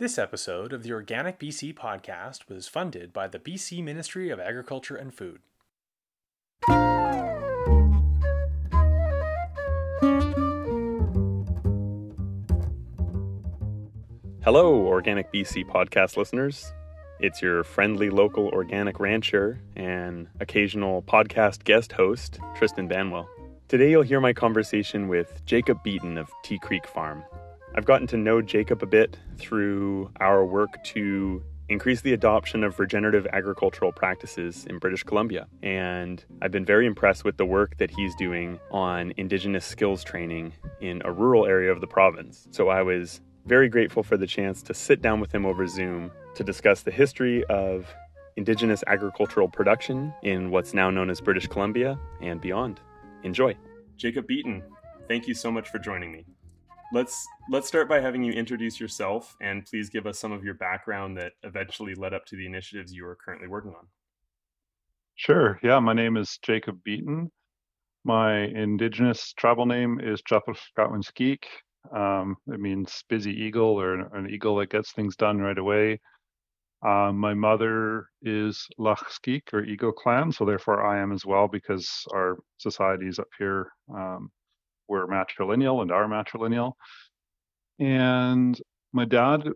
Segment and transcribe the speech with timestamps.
[0.00, 4.94] This episode of the Organic BC podcast was funded by the BC Ministry of Agriculture
[4.94, 5.40] and Food.
[14.44, 16.72] Hello, Organic BC podcast listeners.
[17.18, 23.26] It's your friendly local organic rancher and occasional podcast guest host, Tristan Banwell.
[23.66, 27.24] Today, you'll hear my conversation with Jacob Beaton of Tea Creek Farm.
[27.78, 32.80] I've gotten to know Jacob a bit through our work to increase the adoption of
[32.80, 35.46] regenerative agricultural practices in British Columbia.
[35.62, 40.54] And I've been very impressed with the work that he's doing on Indigenous skills training
[40.80, 42.48] in a rural area of the province.
[42.50, 46.10] So I was very grateful for the chance to sit down with him over Zoom
[46.34, 47.86] to discuss the history of
[48.34, 52.80] Indigenous agricultural production in what's now known as British Columbia and beyond.
[53.22, 53.56] Enjoy.
[53.96, 54.64] Jacob Beaton,
[55.06, 56.24] thank you so much for joining me.
[56.90, 60.54] Let's let's start by having you introduce yourself and please give us some of your
[60.54, 63.86] background that eventually led up to the initiatives you are currently working on.
[65.16, 65.58] Sure.
[65.62, 67.30] Yeah, my name is Jacob Beaton.
[68.04, 71.42] My indigenous tribal name is Japalskatwinskik.
[71.94, 76.00] Um, it means busy eagle or an, an, eagle that gets things done right away.
[76.86, 82.06] Uh, my mother is Laxsgiik or Eagle clan, so therefore I am as well because
[82.12, 84.30] our societies up here um,
[84.88, 86.72] were matrilineal and are matrilineal.
[87.78, 88.60] And
[88.92, 89.48] my dad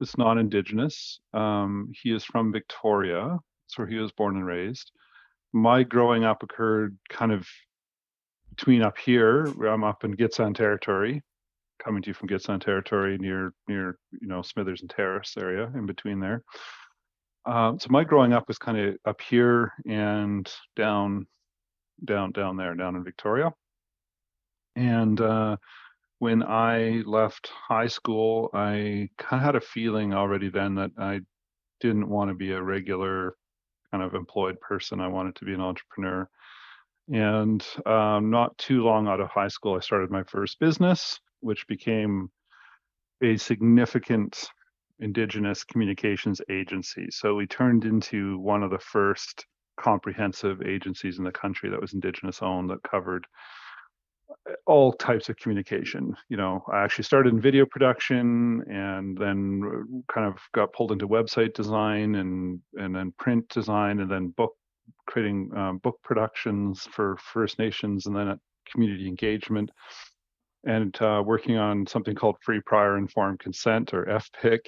[0.00, 1.20] is not indigenous.
[1.32, 4.90] Um, he is from Victoria, that's where he was born and raised.
[5.52, 7.46] My growing up occurred kind of
[8.50, 9.46] between up here.
[9.66, 11.22] I'm up in Gitxsan territory,
[11.82, 15.86] coming to you from Gitxsan territory near near you know Smithers and Terrace area in
[15.86, 16.42] between there.
[17.46, 21.26] Uh, so my growing up was kind of up here and down
[22.04, 23.52] down down there down in Victoria.
[24.76, 25.56] And uh,
[26.18, 31.20] when I left high school, I kind of had a feeling already then that I
[31.80, 33.36] didn't want to be a regular
[33.90, 35.00] kind of employed person.
[35.00, 36.28] I wanted to be an entrepreneur.
[37.12, 41.66] And um, not too long out of high school, I started my first business which
[41.68, 42.30] became
[43.22, 44.48] a significant
[44.98, 47.06] indigenous communications agency.
[47.10, 49.44] So we turned into one of the first
[49.78, 53.26] comprehensive agencies in the country that was indigenous owned that covered
[54.66, 56.14] all types of communication.
[56.28, 61.08] You know, I actually started in video production and then kind of got pulled into
[61.08, 64.54] website design and and then print design and then book
[65.06, 68.38] creating um, book productions for First Nations and then
[68.70, 69.70] community engagement
[70.66, 74.60] and uh, working on something called Free Prior Informed Consent or FPIC.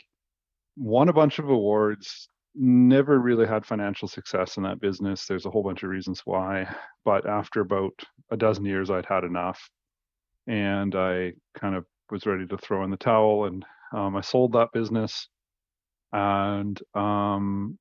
[0.77, 5.27] Won a bunch of awards, never really had financial success in that business.
[5.27, 6.75] There's a whole bunch of reasons why.
[7.05, 7.93] But after about
[8.31, 9.69] a dozen years, I'd had enough.
[10.47, 13.47] And I kind of was ready to throw in the towel.
[13.47, 15.29] And um, I sold that business
[16.13, 17.79] and um,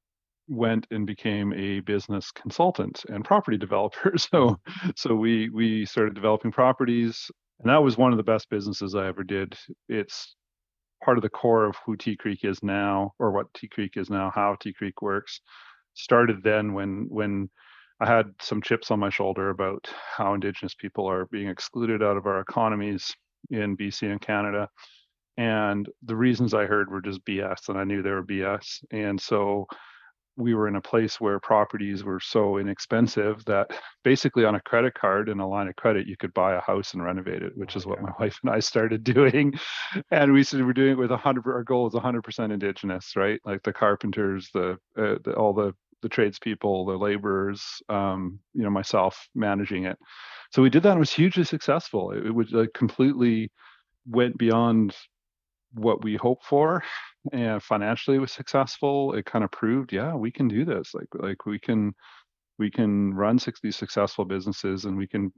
[0.48, 4.14] went and became a business consultant and property developer.
[4.18, 4.58] So,
[4.96, 9.08] so we we started developing properties and that was one of the best businesses I
[9.08, 9.58] ever did.
[9.88, 10.36] It's
[11.06, 14.10] part of the core of who Tea Creek is now, or what Tea Creek is
[14.10, 15.40] now, how Tea Creek works.
[15.94, 17.50] Started then when when
[18.02, 22.18] I had some chips on my shoulder about how Indigenous people are being excluded out
[22.18, 23.16] of our economies
[23.52, 24.68] in BC and Canada.
[25.38, 28.84] And the reasons I heard were just BS, and I knew they were BS.
[28.92, 29.68] And so
[30.38, 33.72] we were in a place where properties were so inexpensive that
[34.04, 36.94] basically on a credit card and a line of credit you could buy a house
[36.94, 39.54] and renovate it which is what my wife and i started doing.
[40.12, 43.40] And we said we're doing it with 100 our goal is 100% indigenous right?
[43.46, 48.70] Like the carpenters the, uh, the all the the tradespeople the laborers um, you know
[48.70, 49.98] myself managing it.
[50.52, 52.12] So we did that and it was hugely successful.
[52.12, 53.52] It, it was like completely
[54.08, 54.96] went beyond
[55.74, 56.84] what we hoped for
[57.34, 61.46] and financially was successful it kind of proved yeah we can do this like like
[61.46, 61.94] we can
[62.58, 65.32] we can run six these successful businesses and we can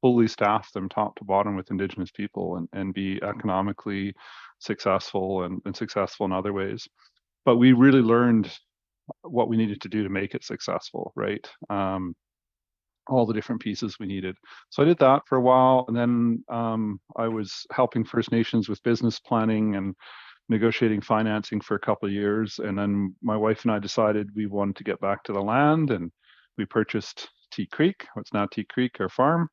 [0.00, 4.14] fully staff them top to bottom with indigenous people and, and be economically
[4.58, 6.86] successful and, and successful in other ways.
[7.44, 8.50] But we really learned
[9.22, 11.46] what we needed to do to make it successful right?
[11.70, 12.14] Um,
[13.08, 14.36] all the different pieces we needed.
[14.68, 18.68] So I did that for a while, and then um, I was helping First Nations
[18.68, 19.94] with business planning and
[20.48, 22.58] negotiating financing for a couple of years.
[22.58, 25.90] And then my wife and I decided we wanted to get back to the land,
[25.90, 26.10] and
[26.56, 29.48] we purchased Tea Creek, what's now Tea Creek, our farm.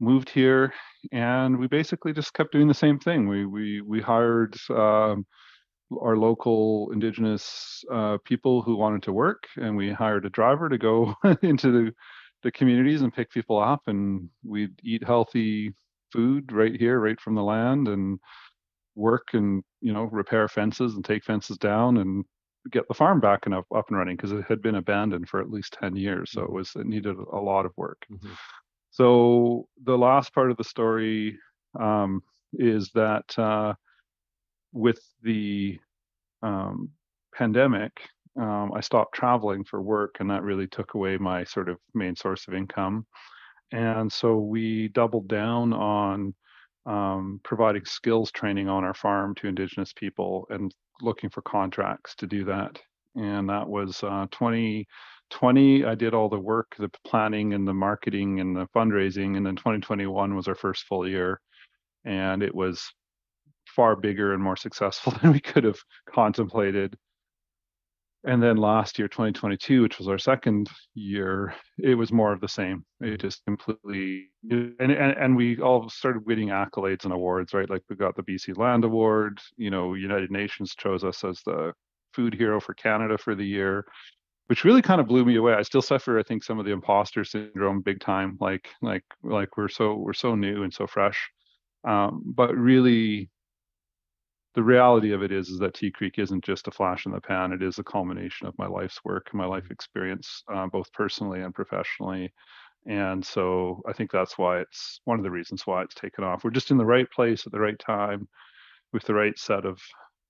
[0.00, 0.72] Moved here,
[1.10, 3.28] and we basically just kept doing the same thing.
[3.28, 4.56] We we we hired.
[4.70, 5.26] Um,
[6.02, 10.76] our local indigenous uh, people who wanted to work and we hired a driver to
[10.76, 11.92] go into the
[12.42, 15.72] the communities and pick people up and we'd eat healthy
[16.12, 18.18] food right here right from the land and
[18.98, 22.24] work and you know repair fences and take fences down and
[22.70, 25.40] get the farm back and up, up and running because it had been abandoned for
[25.40, 26.54] at least 10 years so it mm-hmm.
[26.54, 28.32] was it needed a lot of work mm-hmm.
[28.90, 31.38] so the last part of the story
[31.78, 32.22] um,
[32.54, 33.72] is that uh,
[34.72, 35.78] with the
[36.42, 36.90] um,
[37.34, 37.92] pandemic
[38.38, 42.16] um, i stopped traveling for work and that really took away my sort of main
[42.16, 43.06] source of income
[43.70, 46.34] and so we doubled down on
[46.88, 52.26] um, providing skills training on our farm to Indigenous people and looking for contracts to
[52.26, 52.80] do that.
[53.14, 55.84] And that was uh, 2020.
[55.84, 59.36] I did all the work, the planning and the marketing and the fundraising.
[59.36, 61.40] And then 2021 was our first full year.
[62.04, 62.82] And it was
[63.66, 66.96] far bigger and more successful than we could have contemplated
[68.24, 72.48] and then last year 2022 which was our second year it was more of the
[72.48, 72.84] same.
[73.00, 77.70] It just completely and and, and we all started winning accolades and awards right?
[77.70, 81.72] Like we got the bc land award you know united nations chose us as the
[82.12, 83.84] food hero for canada for the year
[84.46, 85.52] which really kind of blew me away.
[85.52, 89.56] I still suffer i think some of the imposter syndrome big time like like like
[89.56, 91.30] we're so we're so new and so fresh.
[91.84, 93.30] Um, but really
[94.54, 97.20] the reality of it is is that Tea Creek isn't just a flash in the
[97.20, 97.52] pan.
[97.52, 101.42] It is a culmination of my life's work, and my life experience, uh, both personally
[101.42, 102.32] and professionally.
[102.86, 106.42] And so I think that's why it's one of the reasons why it's taken off.
[106.42, 108.28] We're just in the right place at the right time
[108.92, 109.80] with the right set of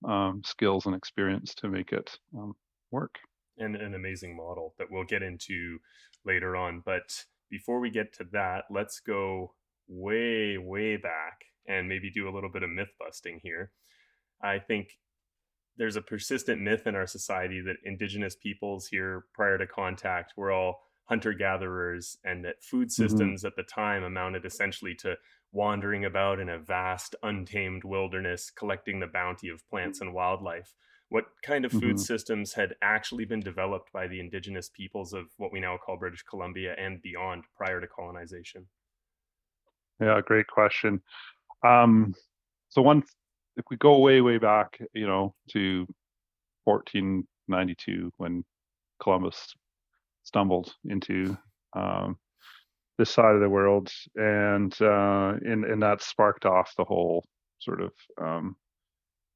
[0.05, 2.55] um, skills and experience to make it um,
[2.91, 3.15] work.
[3.59, 5.79] And an amazing model that we'll get into
[6.25, 6.83] later on.
[6.85, 9.55] But before we get to that, let's go
[9.89, 13.71] way, way back and maybe do a little bit of myth busting here.
[14.43, 14.99] I think
[15.79, 20.51] there's a persistent myth in our society that indigenous peoples here prior to contact were
[20.51, 23.03] all hunter gatherers and that food mm-hmm.
[23.03, 23.47] systems mm-hmm.
[23.47, 25.17] at the time amounted essentially to
[25.53, 30.75] wandering about in a vast untamed wilderness collecting the bounty of plants and wildlife
[31.11, 31.97] what kind of food mm-hmm.
[31.97, 36.23] systems had actually been developed by the indigenous peoples of what we now call british
[36.23, 38.67] columbia and beyond prior to colonization
[40.01, 41.01] yeah great question
[41.65, 42.15] um,
[42.69, 43.03] so one
[43.59, 45.87] if we go way way back, you know, to
[46.65, 48.45] 1492 when
[49.03, 49.55] Columbus
[50.23, 51.37] stumbled into
[51.75, 52.17] um,
[52.97, 57.25] this side of the world, and uh, and and that sparked off the whole
[57.59, 58.57] sort of um,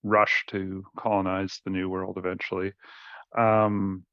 [0.04, 2.72] rush to colonize the New World eventually.
[3.36, 4.04] Um,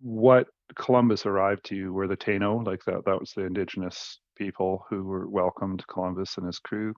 [0.00, 3.04] what Columbus arrived to were the Taino, like that.
[3.04, 6.94] That was the indigenous people who were welcomed Columbus and his crew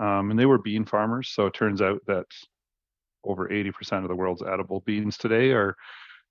[0.00, 1.28] um, and they were bean farmers.
[1.28, 2.26] So it turns out that
[3.24, 5.76] over 80% of the world's edible beans today are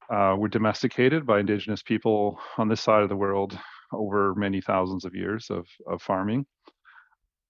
[0.10, 3.58] uh, were domesticated by indigenous people on this side of the world
[3.94, 6.46] over many thousands of years of, of farming.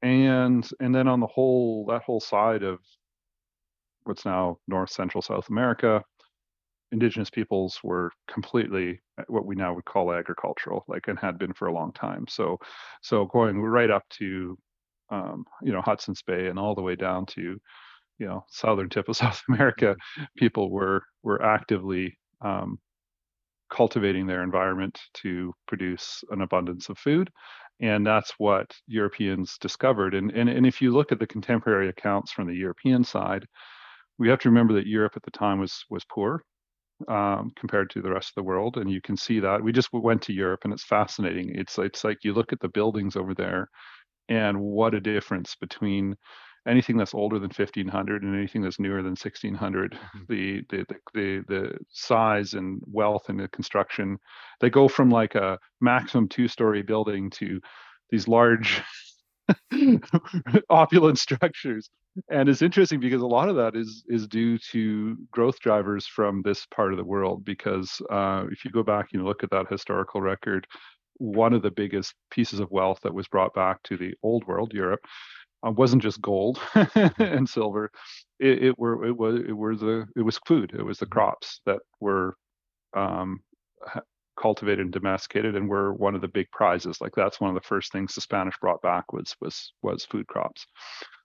[0.01, 2.79] And and then on the whole that whole side of
[4.03, 6.03] what's now North Central South America,
[6.91, 11.67] indigenous peoples were completely what we now would call agricultural, like and had been for
[11.67, 12.25] a long time.
[12.29, 12.59] So
[13.01, 14.57] so going right up to
[15.11, 17.59] um, you know Hudson's Bay and all the way down to
[18.17, 20.23] you know southern tip of South America, mm-hmm.
[20.37, 22.79] people were were actively um,
[23.71, 27.29] cultivating their environment to produce an abundance of food,
[27.81, 30.13] and that's what Europeans discovered.
[30.13, 33.45] And and and if you look at the contemporary accounts from the European side,
[34.17, 36.43] we have to remember that Europe at the time was was poor
[37.07, 39.63] um, compared to the rest of the world, and you can see that.
[39.63, 41.55] We just went to Europe, and it's fascinating.
[41.55, 43.69] It's it's like you look at the buildings over there,
[44.29, 46.15] and what a difference between
[46.67, 50.19] anything that's older than 1500 and anything that's newer than 1600 mm-hmm.
[50.29, 54.17] the, the the the size and wealth and the construction
[54.61, 57.59] they go from like a maximum two story building to
[58.11, 58.81] these large
[60.69, 61.89] opulent structures
[62.29, 66.41] and it's interesting because a lot of that is is due to growth drivers from
[66.43, 69.67] this part of the world because uh, if you go back and look at that
[69.69, 70.67] historical record
[71.19, 74.73] one of the biggest pieces of wealth that was brought back to the old world,
[74.73, 75.01] Europe,
[75.65, 77.21] uh, wasn't just gold mm-hmm.
[77.21, 77.91] and silver.
[78.39, 80.71] It, it, were it was it was the it was food.
[80.77, 81.13] It was the mm-hmm.
[81.13, 82.35] crops that were
[82.95, 83.41] um,
[84.39, 87.01] cultivated and domesticated, and were one of the big prizes.
[87.01, 90.27] Like that's one of the first things the Spanish brought back was was was food
[90.27, 90.65] crops.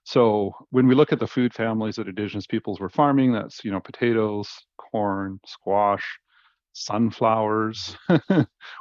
[0.03, 3.71] So when we look at the food families that indigenous peoples were farming, that's you
[3.71, 6.19] know potatoes, corn, squash,
[6.75, 7.97] sunflowers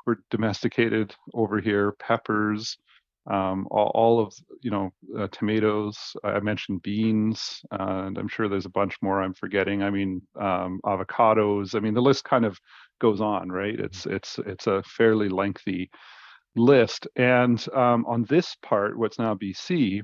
[0.06, 2.76] were domesticated over here, peppers,
[3.30, 5.96] um, all, all, of you know uh, tomatoes.
[6.24, 9.82] I mentioned beans, uh, and I'm sure there's a bunch more I'm forgetting.
[9.82, 11.74] I mean um, avocados.
[11.74, 12.58] I mean the list kind of
[13.00, 13.78] goes on, right?
[13.78, 14.16] It's mm-hmm.
[14.16, 15.90] it's it's a fairly lengthy
[16.56, 17.06] list.
[17.16, 20.02] And um, on this part, what's now BC,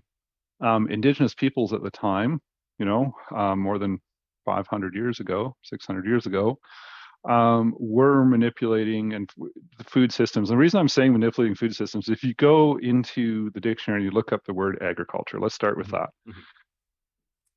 [0.63, 2.41] um, indigenous peoples at the time,
[2.79, 3.99] you know, um, more than
[4.47, 6.59] 500 years ago, 600 years ago,
[7.29, 9.31] um, were manipulating and
[9.77, 10.51] the food systems.
[10.51, 14.11] And the reason I'm saying manipulating food systems, if you go into the dictionary and
[14.11, 16.11] you look up the word agriculture, let's start with that.
[16.29, 16.41] Mm-hmm.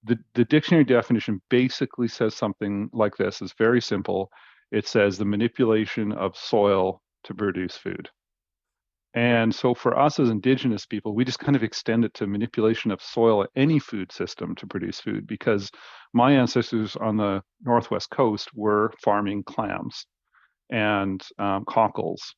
[0.06, 3.42] The, the dictionary definition basically says something like this.
[3.42, 4.30] It's very simple.
[4.72, 8.10] It says the manipulation of soil to produce food.
[9.16, 12.90] And so for us as indigenous people, we just kind of extend it to manipulation
[12.90, 15.70] of soil, any food system to produce food, because
[16.14, 20.08] my ancestors on the Northwest coast were farming clams
[20.72, 22.34] and um, cockles.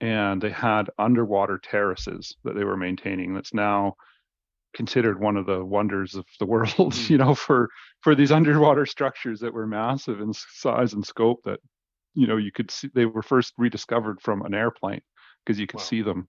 [0.00, 3.34] And they had underwater terraces that they were maintaining.
[3.34, 3.94] That's now
[4.74, 7.12] considered one of the wonders of the world, mm-hmm.
[7.12, 7.68] you know, for
[8.00, 11.60] for these underwater structures that were massive in size and scope that,
[12.14, 15.00] you know, you could see they were first rediscovered from an airplane
[15.44, 15.84] because you could wow.
[15.84, 16.28] see them,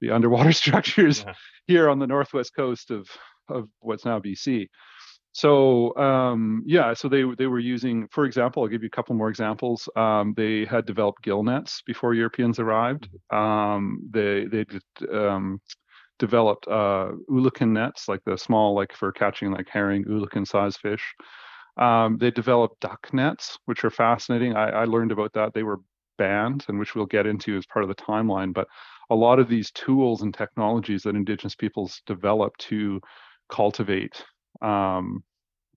[0.00, 1.34] the underwater structures yeah.
[1.66, 3.08] here on the northwest coast of
[3.48, 4.68] of what's now BC.
[5.32, 9.16] So um, yeah, so they they were using, for example, I'll give you a couple
[9.16, 9.88] more examples.
[9.96, 13.08] Um, they had developed gill nets before Europeans arrived.
[13.32, 13.36] Mm-hmm.
[13.36, 14.64] Um, they they
[15.12, 15.60] um,
[16.20, 21.02] developed uh, oolakan nets, like the small, like for catching like herring, oolakan size fish.
[21.76, 24.54] Um, they developed duck nets, which are fascinating.
[24.54, 25.52] I, I learned about that.
[25.52, 25.80] They were
[26.16, 28.52] banned, and which we'll get into as part of the timeline.
[28.52, 28.68] But
[29.10, 33.00] a lot of these tools and technologies that Indigenous peoples developed to
[33.48, 34.24] cultivate
[34.62, 35.22] um,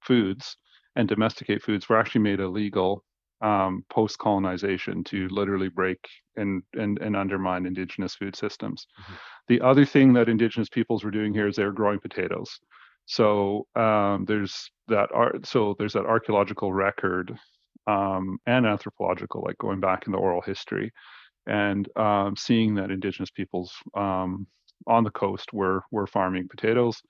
[0.02, 0.58] foods
[0.96, 3.04] and domesticate foods were actually made illegal
[3.42, 6.00] um, post colonization to literally break
[6.38, 8.88] and, and, and undermine indigenous food systems.
[9.02, 9.14] Mm-hmm.
[9.50, 12.60] The other thing that indigenous peoples were doing here is they were growing potatoes.
[13.06, 15.46] So um, there's that art.
[15.46, 17.38] So there's that archaeological record
[17.88, 20.92] um, and anthropological, like going back in the oral history
[21.48, 24.46] and um, seeing that indigenous peoples um,
[24.86, 27.02] on the coast were were farming potatoes.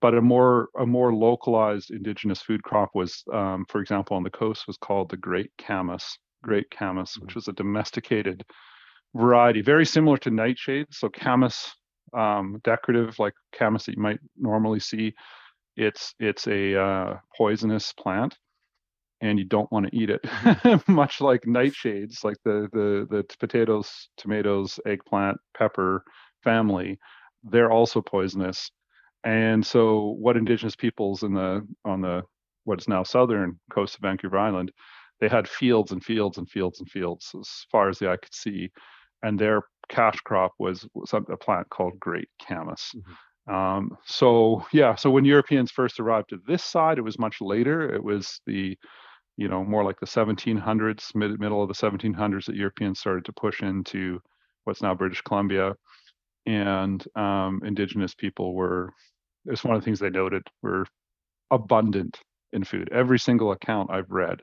[0.00, 4.30] But a more a more localized indigenous food crop was, um, for example, on the
[4.30, 7.26] coast was called the Great Camas, Great Camas, mm-hmm.
[7.26, 8.44] which was a domesticated
[9.14, 10.86] variety, very similar to nightshade.
[10.90, 11.72] So camas,
[12.16, 15.12] um, decorative like camas that you might normally see.
[15.76, 18.36] It's it's a uh, poisonous plant
[19.22, 20.22] and you don't want to eat it.
[20.22, 20.92] Mm-hmm.
[20.92, 26.04] Much like nightshades, like the the the potatoes, tomatoes, eggplant, pepper
[26.42, 26.98] family,
[27.44, 28.70] they're also poisonous.
[29.24, 32.22] And so, what indigenous peoples in the on the
[32.64, 34.72] what is now southern coast of Vancouver Island,
[35.20, 38.34] they had fields and fields and fields and fields as far as the eye could
[38.34, 38.70] see,
[39.22, 42.90] and their cash crop was, was a plant called Great Camas.
[42.96, 43.54] Mm-hmm.
[43.54, 47.92] Um, so yeah, so when Europeans first arrived to this side, it was much later.
[47.92, 48.76] It was the
[49.36, 53.32] you know, more like the 1700s, mid middle of the 1700s, that Europeans started to
[53.32, 54.20] push into
[54.64, 55.74] what's now British Columbia,
[56.46, 58.92] and um, indigenous people were.
[59.46, 60.86] It's one of the things they noted were
[61.50, 62.20] abundant
[62.52, 62.88] in food.
[62.92, 64.40] Every single account I've read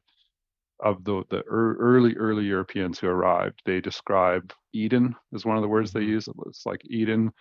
[0.82, 5.68] of the the early early Europeans who arrived, they describe Eden is one of the
[5.68, 6.10] words they mm-hmm.
[6.10, 6.30] use.
[6.48, 7.32] It's like Eden.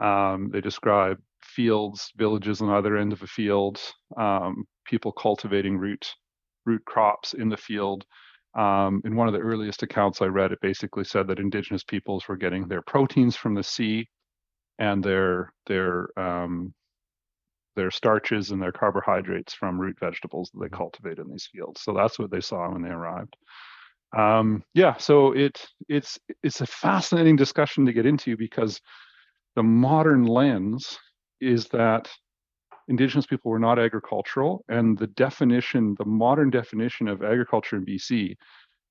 [0.00, 3.80] Um, they describe fields, villages on either end of a field,
[4.16, 6.14] um, people cultivating root
[6.66, 8.04] root crops in the field.
[8.54, 12.26] Um, in one of the earliest accounts I read, it basically said that indigenous peoples
[12.26, 14.08] were getting their proteins from the sea
[14.78, 16.74] and their their um,
[17.76, 20.76] their starches and their carbohydrates from root vegetables that they mm-hmm.
[20.76, 21.82] cultivate in these fields.
[21.82, 23.36] So that's what they saw when they arrived.
[24.16, 28.80] Um, yeah, so it it's it's a fascinating discussion to get into because
[29.54, 30.98] the modern lens
[31.40, 32.08] is that
[32.90, 38.36] indigenous people were not agricultural and the definition the modern definition of agriculture in bc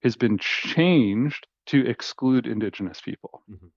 [0.02, 3.68] has been changed to exclude indigenous people mm-hmm.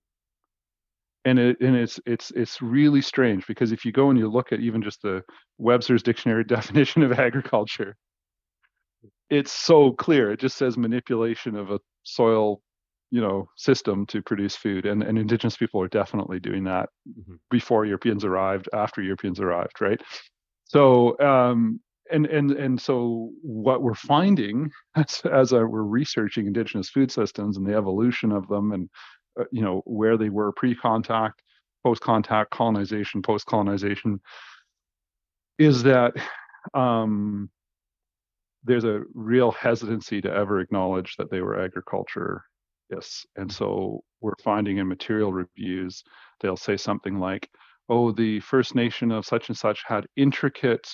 [1.25, 4.51] and it and it's it's it's really strange because if you go and you look
[4.53, 5.21] at even just the
[5.57, 7.95] webster's dictionary definition of agriculture
[9.29, 12.61] it's so clear it just says manipulation of a soil
[13.13, 17.35] you know system to produce food and, and indigenous people are definitely doing that mm-hmm.
[17.51, 20.01] before europeans arrived after europeans arrived right
[20.65, 21.79] so um,
[22.11, 27.55] and and and so what we're finding as, as uh, we're researching indigenous food systems
[27.55, 28.89] and the evolution of them and
[29.39, 31.39] uh, you know where they were pre-contact
[31.85, 34.19] post-contact colonization post-colonization
[35.59, 36.13] is that
[36.73, 37.47] um,
[38.63, 42.43] there's a real hesitancy to ever acknowledge that they were agriculture
[42.93, 43.25] Yes.
[43.35, 46.03] And so we're finding in material reviews,
[46.39, 47.49] they'll say something like,
[47.89, 50.87] oh, the First Nation of such and such had intricate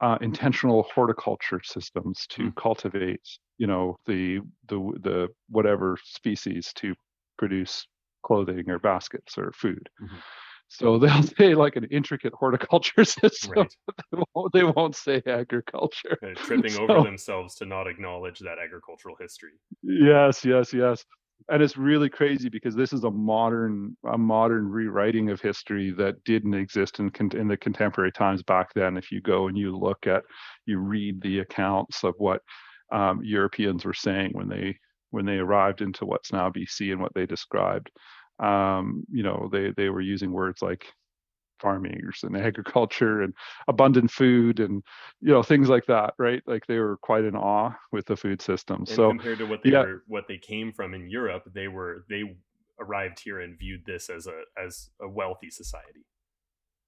[0.00, 2.56] uh, intentional horticulture systems to mm.
[2.56, 3.26] cultivate,
[3.58, 6.94] you know, the the the whatever species to
[7.38, 7.86] produce
[8.22, 9.88] clothing or baskets or food.
[10.02, 10.16] Mm-hmm.
[10.68, 13.52] So they'll say like an intricate horticulture system.
[13.56, 13.76] Right.
[14.12, 16.18] They, won't, they won't say agriculture.
[16.36, 19.52] Tripping So- over themselves to not acknowledge that agricultural history.
[19.82, 21.04] Yes, yes, yes.
[21.48, 26.22] And it's really crazy because this is a modern a modern rewriting of history that
[26.24, 28.96] didn't exist in in the contemporary times back then.
[28.96, 30.24] If you go and you look at
[30.66, 32.42] you read the accounts of what
[32.92, 34.76] um, Europeans were saying when they
[35.10, 37.90] when they arrived into what's now BC and what they described,
[38.40, 40.84] um, you know, they they were using words like
[41.58, 43.34] farmers and agriculture and
[43.68, 44.82] abundant food and
[45.20, 46.42] you know things like that, right?
[46.46, 48.78] Like they were quite in awe with the food system.
[48.78, 49.82] And so compared to what they yeah.
[49.82, 52.36] were, what they came from in Europe, they were they
[52.78, 56.04] arrived here and viewed this as a as a wealthy society.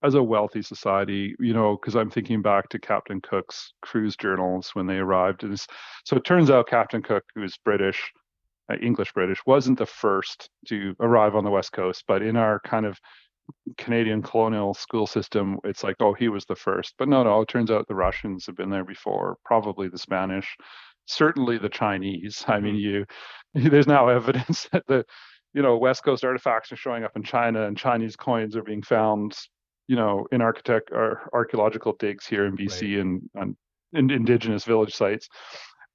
[0.03, 4.71] as a wealthy society, you know, because I'm thinking back to Captain Cook's crew's journals
[4.75, 5.43] when they arrived.
[5.43, 5.59] And
[6.05, 8.13] so it turns out Captain Cook, who is British,
[8.71, 12.61] uh, English British, wasn't the first to arrive on the West Coast, but in our
[12.61, 12.99] kind of
[13.77, 16.95] Canadian colonial school system, it's like, oh, he was the first.
[16.99, 20.57] But no, no, it turns out the Russians have been there before, probably the Spanish,
[21.07, 22.45] certainly the Chinese.
[22.47, 23.59] I mean, mm-hmm.
[23.59, 25.05] you, there's now evidence that the,
[25.55, 28.83] you know, West Coast artifacts are showing up in China and Chinese coins are being
[28.83, 29.37] found,
[29.87, 33.57] you know, in architect or archaeological digs here in BC and on
[33.93, 35.29] in indigenous village sites.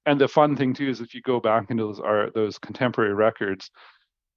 [0.06, 3.14] And the fun thing too is if you go back into those are those contemporary
[3.14, 3.70] records,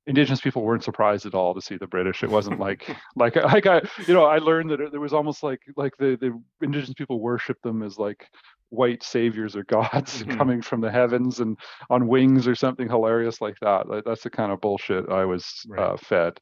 [0.08, 2.24] indigenous people weren't surprised at all to see the British.
[2.24, 5.44] It wasn't like like like I you know I learned that it, there was almost
[5.44, 8.28] like like the the indigenous people worshiped them as like
[8.70, 10.38] white saviors or gods Mhm.
[10.38, 11.58] coming from the heavens and
[11.90, 13.88] on wings or something hilarious like that.
[13.88, 15.82] Like, that's the kind of bullshit I was Right.
[15.82, 16.40] uh, fed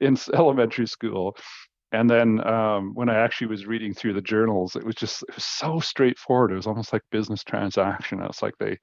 [0.00, 1.36] in elementary school.
[1.92, 5.34] And then um, when I actually was reading through the journals, it was just it
[5.36, 6.50] was so straightforward.
[6.52, 8.20] It was almost like business transaction.
[8.22, 8.78] It's like they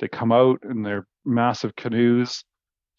[0.00, 2.44] they come out in their massive canoes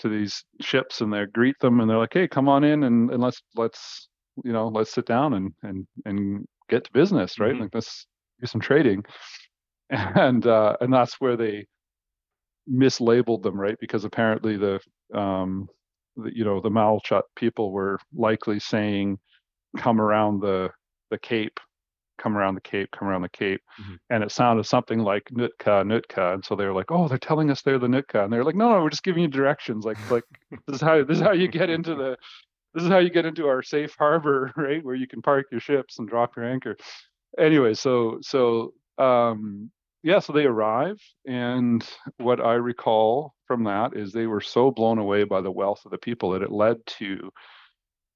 [0.03, 3.09] to these ships and they greet them and they're like, hey, come on in and,
[3.11, 4.09] and let's let's
[4.43, 7.55] you know let's sit down and and and get to business, right?
[7.55, 7.61] Mhm.
[7.61, 8.07] Like let's
[8.39, 9.03] do some trading.
[9.91, 11.67] And uh, and that's where they
[12.71, 13.77] mislabeled them, right?
[13.79, 14.79] Because apparently the
[15.13, 15.67] um
[16.15, 19.19] the, you know the Mowachaht people were likely saying
[19.77, 20.69] come around the
[21.11, 21.59] the cape
[22.17, 23.97] come around the cape come around the cape Mhm.
[24.09, 27.49] and it sounded something like Nootka Nootka and so they were like oh they're telling
[27.51, 29.97] us they're the Nootka and they're like no no we're just giving you directions like
[30.09, 30.23] like
[30.67, 32.17] this is how this is how you get into the
[32.73, 35.59] this is how you get into our safe harbor right where you can park your
[35.61, 36.75] ships and drop your anchor
[37.37, 39.71] anyway so so um
[40.03, 44.99] yeah so they arrive and what i recall from that is they were so blown
[44.99, 47.31] away by the wealth of the people that it led to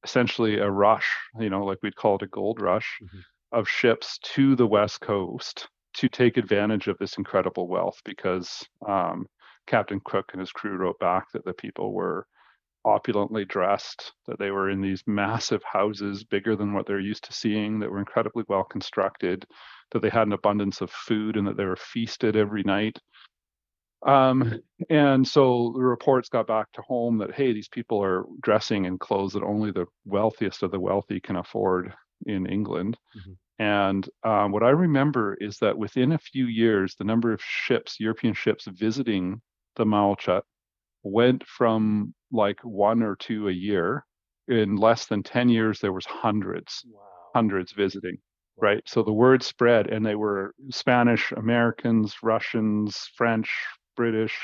[0.03, 3.21] essentially a rush you know like we'd call it a gold rush Mhm.
[3.51, 9.25] Of ships to the west coast to take advantage of this incredible wealth because um,
[9.65, 12.25] captain cook and his crew wrote back that the people were
[12.85, 17.33] opulently dressed that they were in these massive houses bigger than what they're used to
[17.33, 19.45] seeing that were incredibly well constructed
[19.91, 22.97] that they had an abundance of food and that they were feasted every night.
[24.05, 28.85] Um, and so the reports got back to home that hey these people are dressing
[28.85, 31.93] in clothes that only the wealthiest of the wealthy can afford
[32.25, 33.33] in england Mhm.
[33.59, 37.99] and um, what i remember is that within a few years the number of ships
[37.99, 39.41] european ships visiting
[39.75, 40.43] the Mowachaht
[41.03, 44.05] went from like one or two a year.
[44.47, 47.01] In less than 10 years there was hundreds Wow.
[47.35, 48.17] hundreds visiting
[48.57, 48.81] right?
[48.87, 53.49] So the word spread and they were spanish americans russians french
[53.95, 54.35] british.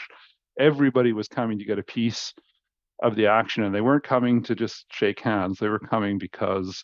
[0.60, 2.34] Everybody was coming to get a piece
[3.04, 5.60] of the action and they weren't coming to just shake hands.
[5.60, 6.84] They were coming because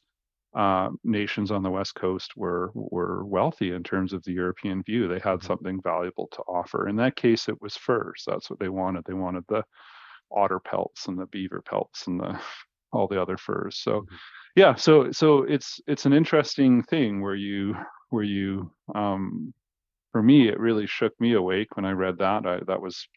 [0.59, 5.07] uh, nations on the west coast were were wealthy in terms of the european view.
[5.07, 5.45] They had Mhm.
[5.49, 6.87] something valuable to offer.
[6.89, 8.23] In that case it was furs.
[8.27, 9.03] That's what they wanted.
[9.05, 9.63] They wanted the
[10.31, 12.31] otter pelts and the beaver pelts and the
[12.93, 13.75] all the other furs.
[13.85, 14.17] So Mhm.
[14.55, 17.75] yeah so so it's it's an interesting thing where you
[18.09, 19.53] where you um
[20.11, 22.45] for me it really shook me awake when i read that.
[22.51, 23.07] I, that was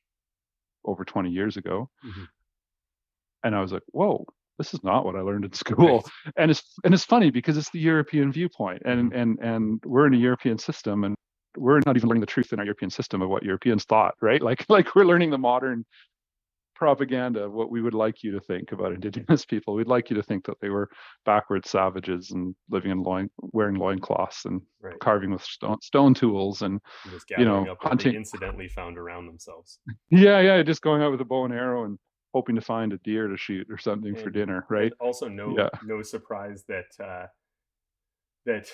[0.84, 1.88] over 20 years ago.
[2.04, 2.26] Mhm.
[3.44, 4.24] and i was like whoa
[4.58, 6.34] this is not what i learned in school Right.
[6.36, 9.18] and it's and it's funny because it's the european viewpoint and mm-hmm.
[9.20, 11.14] and and we're in a european system and
[11.56, 14.42] we're not even learning the truth in our european system of what europeans thought right
[14.48, 15.84] like like we're learning the modern
[16.74, 20.16] propaganda of what we would like you to think about indigenous people we'd like you
[20.16, 20.88] to think that they were
[21.24, 24.98] backward savages and living in loin wearing loincloths and Right.
[24.98, 26.80] carving with stone, stone tools and
[27.38, 29.78] you know, hunting- incidentally found around themselves.
[30.10, 32.00] yeah yeah just going out with a bow and arrow and
[32.32, 35.68] hoping to find a deer to shoot or something for dinner right also, no Yeah.
[35.84, 37.26] no surprise that uh,
[38.46, 38.68] that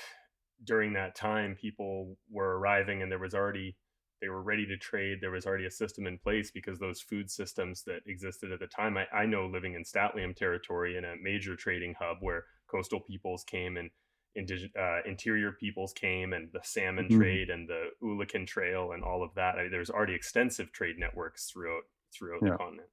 [0.64, 3.76] during that time people were arriving and there was already
[4.20, 5.18] they were ready to trade.
[5.20, 8.66] There was already a system in place because those food systems that existed at the
[8.66, 8.96] time.
[8.96, 13.44] I, I know living in St'át'imc territory in a major trading hub where coastal peoples
[13.44, 13.90] came and
[14.36, 17.18] indig- uh, interior peoples came and the salmon mm-hmm.
[17.18, 19.56] trade and the Ulukan Trail and all of that.
[19.56, 22.50] I mean, there's already extensive trade networks throughout throughout yeah.
[22.50, 22.88] the continent.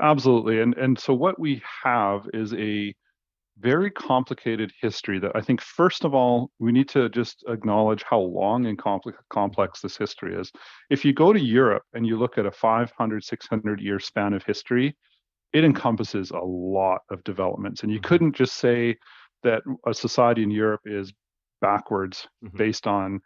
[0.00, 2.94] Absolutely, and and so what we have is a
[3.58, 8.18] very complicated history that I think, first of all, we need to just acknowledge how
[8.18, 10.50] long and complex, complex this history is.
[10.90, 14.42] If you go to Europe and you look at a 500, 600 year span of
[14.42, 14.96] history,
[15.52, 17.82] it encompasses a lot of developments.
[17.82, 18.08] And you mm-hmm.
[18.08, 18.96] couldn't just say
[19.44, 21.12] that a society in Europe is
[21.60, 22.56] backwards mm-hmm.
[22.56, 23.20] based on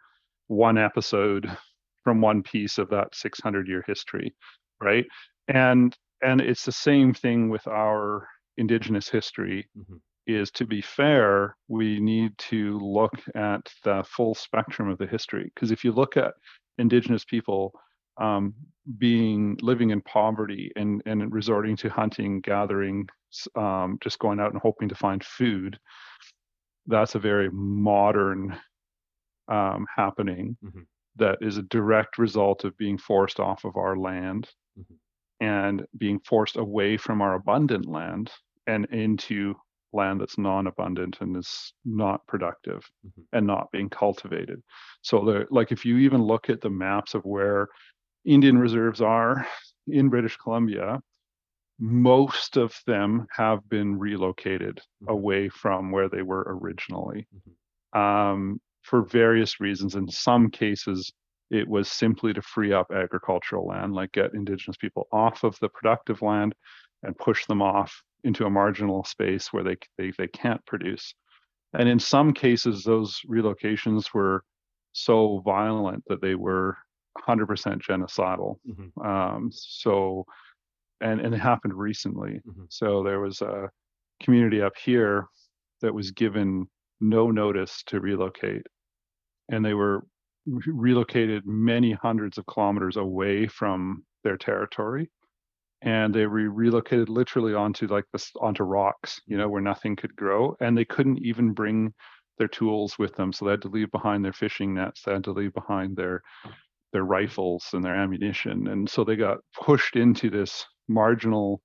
[0.48, 1.50] one episode
[2.04, 4.34] from one piece of that 600 year history,
[4.80, 5.06] right?
[5.48, 9.96] And and it's the same thing with our indigenous history mm-hmm
[10.28, 15.50] is to be fair, we need to look at the full spectrum of the history.
[15.54, 16.34] Because if you look at
[16.76, 17.72] indigenous people
[18.20, 18.54] um,
[18.98, 23.08] being living in poverty and, and resorting to hunting, gathering,
[23.56, 25.78] um, just going out and hoping to find food,
[26.86, 28.56] that's a very modern
[29.48, 30.80] um, happening mm-hmm.
[31.16, 34.46] that is a direct result of being forced off of our land
[34.78, 34.94] mm-hmm.
[35.40, 38.30] And being forced away from our abundant land
[38.66, 39.54] and into
[39.92, 43.22] land that's non-abundant and is not productive mm-hmm.
[43.32, 44.62] and not being cultivated.
[45.02, 47.68] So the like if you even look at the maps of where
[48.24, 49.46] Indian reserves are
[49.88, 51.00] in British Columbia,
[51.78, 55.12] most of them have been relocated mm-hmm.
[55.12, 57.98] away from where they were originally mm-hmm.
[57.98, 59.94] um, for various reasons.
[59.94, 61.12] In some cases,
[61.50, 65.68] it was simply to free up agricultural land, like get indigenous people off of the
[65.68, 66.54] productive land
[67.02, 71.14] and push them off into a marginal space where they, they, they can't produce.
[71.74, 74.42] And in some cases, those relocations were
[74.92, 76.76] so violent that they were
[77.26, 77.46] 100%
[77.80, 78.56] genocidal.
[78.68, 79.06] Mm-hmm.
[79.06, 80.24] Um, so,
[81.00, 82.40] and, and it happened recently.
[82.48, 82.64] Mm-hmm.
[82.68, 83.70] So there was a
[84.22, 85.26] community up here
[85.82, 86.66] that was given
[87.00, 88.66] no notice to relocate.
[89.50, 90.04] And they were
[90.66, 95.10] relocated many hundreds of kilometers away from their territory
[95.82, 100.14] and they were relocated literally onto like this onto rocks you know where nothing could
[100.16, 101.92] grow and they couldn't even bring
[102.38, 105.24] their tools with them so they had to leave behind their fishing nets they had
[105.24, 106.20] to leave behind their
[106.92, 111.62] their rifles and their ammunition and so they got pushed into this marginal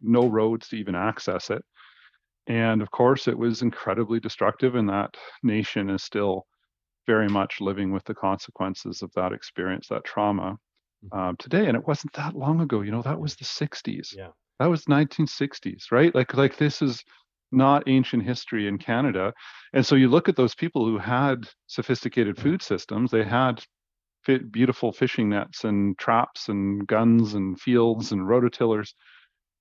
[0.00, 1.62] no roads to even access it.
[2.46, 6.46] And of course it was incredibly destructive and that nation is still
[7.06, 10.56] very much living with the consequences of that experience that trauma
[11.04, 11.18] Mm-hmm.
[11.18, 14.28] um, today and it wasn't that long ago you know that was the 60s yeah.
[14.60, 16.14] That was 1960s right?
[16.14, 17.02] Like like this is
[17.50, 19.32] not ancient history in canada
[19.72, 23.64] and so you look at those people who had sophisticated food systems they had
[24.24, 28.94] fit, beautiful fishing nets and traps and guns and fields and rototillers.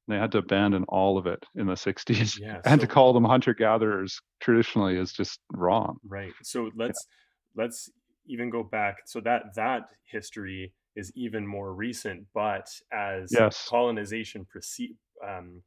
[0.08, 3.13] They had to abandon all of it in the 60s yeah, and so, to call
[3.13, 5.97] them hunter gatherers traditionally is just wrong.
[6.08, 7.17] Right so let's yeah.
[7.55, 7.89] Let's
[8.27, 12.25] even go back so that that history is even more recent.
[12.33, 13.67] But as yes.
[13.67, 14.95] colonization proceed,
[15.27, 15.63] um,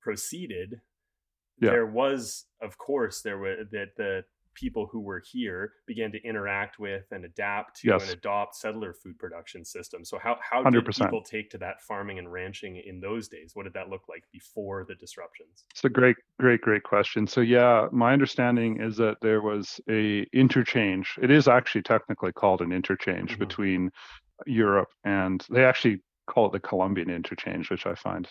[0.00, 0.80] proceeded,
[1.60, 1.70] yeah.
[1.70, 4.24] there was, of course, there were that the
[4.54, 8.02] people who were here began to interact with and adapt to yes.
[8.02, 10.08] and adopt settler food production systems.
[10.08, 10.72] So how how 100%.
[10.72, 13.52] did people take to that farming and ranching in those days?
[13.54, 15.64] What did that look like before the disruptions?
[15.70, 17.26] It's a great, great, great question.
[17.26, 21.18] So yeah, my understanding is that there was a interchange.
[21.20, 23.40] It is actually technically called an interchange mm-hmm.
[23.40, 23.90] between
[24.46, 28.28] Europe, and they actually call it the Columbian interchange, which I find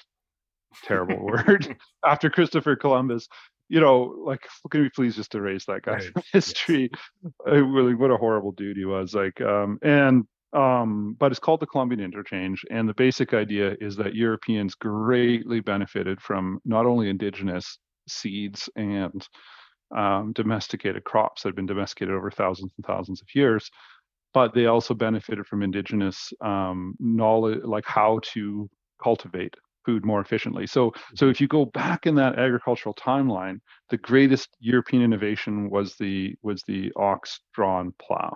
[0.84, 3.28] terrible word after Christopher Columbus.
[3.72, 6.04] You know, like, can we please just erase that guy right.
[6.04, 6.90] from history?
[7.24, 7.32] Yes.
[7.46, 9.14] really, what a horrible dude he was.
[9.14, 13.96] Like, um, and um, but it's called the Columbian interchange, and the basic idea is
[13.96, 17.80] that Europeans greatly benefited from not only indigenous
[18.10, 19.26] seeds and
[19.96, 23.70] um, domesticated crops that had been domesticated over thousands and thousands of years,
[24.34, 28.70] but they also benefited from indigenous um, knowledge, like how to
[29.02, 30.68] cultivate food more efficiently.
[30.68, 31.32] So, so mm-hmm.
[31.32, 36.64] if you go back in that agricultural timeline, the greatest European innovation was the was
[36.68, 38.36] the ox-drawn plow.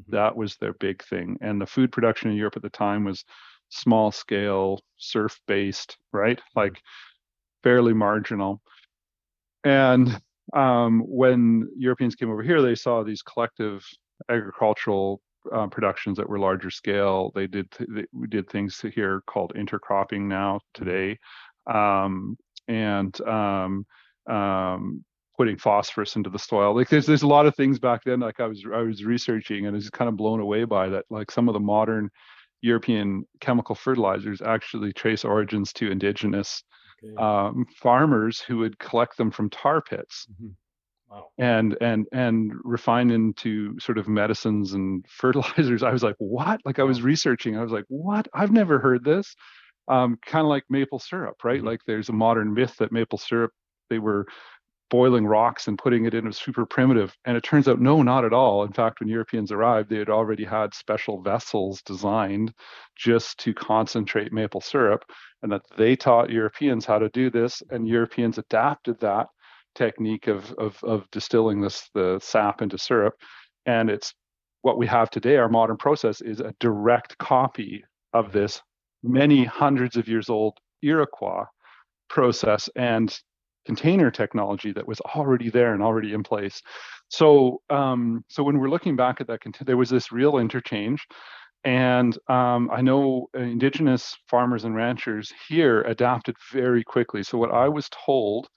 [0.00, 0.14] Mm-hmm.
[0.14, 3.24] That was their big thing, and the food production in Europe at the time was
[3.68, 6.38] small scale, serf based, right?
[6.38, 6.58] Mm-hmm.
[6.58, 6.80] Like
[7.62, 8.60] fairly marginal.
[9.64, 10.20] And
[10.54, 13.84] um, when Europeans came over here, they saw these collective
[14.30, 15.20] agricultural
[15.52, 17.32] uh, productions that were larger scale.
[17.34, 20.84] They did th- they, we did things here called intercropping now mm-hmm.
[20.84, 21.18] today,
[21.66, 22.36] um,
[22.68, 23.86] and um,
[24.28, 25.04] um,
[25.36, 26.74] putting phosphorus into the soil.
[26.74, 28.20] Like there's there's a lot of things back then.
[28.20, 31.04] Like I was I was researching and I was kind of blown away by that.
[31.10, 32.10] Like some of the modern
[32.62, 36.62] European chemical fertilizers actually trace origins to indigenous
[37.04, 37.14] okay.
[37.16, 40.26] um, farmers who would collect them from tar pits.
[40.32, 40.52] Mm-hmm.
[41.10, 41.28] Wow.
[41.38, 45.82] And and and refine into sort of medicines and fertilizers.
[45.82, 46.60] I was like, what?
[46.64, 47.56] Like I was researching.
[47.56, 48.28] I was like, what?
[48.34, 49.34] I've never heard this.
[49.88, 51.58] Um, kind of like maple syrup, right?
[51.58, 51.66] Mm-hmm.
[51.66, 53.52] Like there's a modern myth that maple syrup
[53.88, 54.26] they were
[54.90, 57.14] boiling rocks and putting it in a super primitive.
[57.24, 58.64] And it turns out, no, not at all.
[58.64, 62.52] In fact, when Europeans arrived, they had already had special vessels designed
[62.96, 65.04] just to concentrate maple syrup,
[65.42, 69.26] and that they taught Europeans how to do this, and Europeans adapted that
[69.76, 73.14] technique of of, of distilling this the sap into syrup.
[73.66, 74.14] And it's
[74.62, 75.36] what we have today.
[75.36, 78.60] Our modern process is a direct copy of this
[79.02, 81.44] many hundreds of years old Iroquois
[82.08, 83.16] process and
[83.66, 86.62] container technology that was already there and already in place.
[87.08, 91.04] So, um, so when we're looking back at that, there was this real interchange.
[91.64, 97.24] And um, I know indigenous farmers and ranchers here adapted very quickly.
[97.24, 98.48] So, what I was told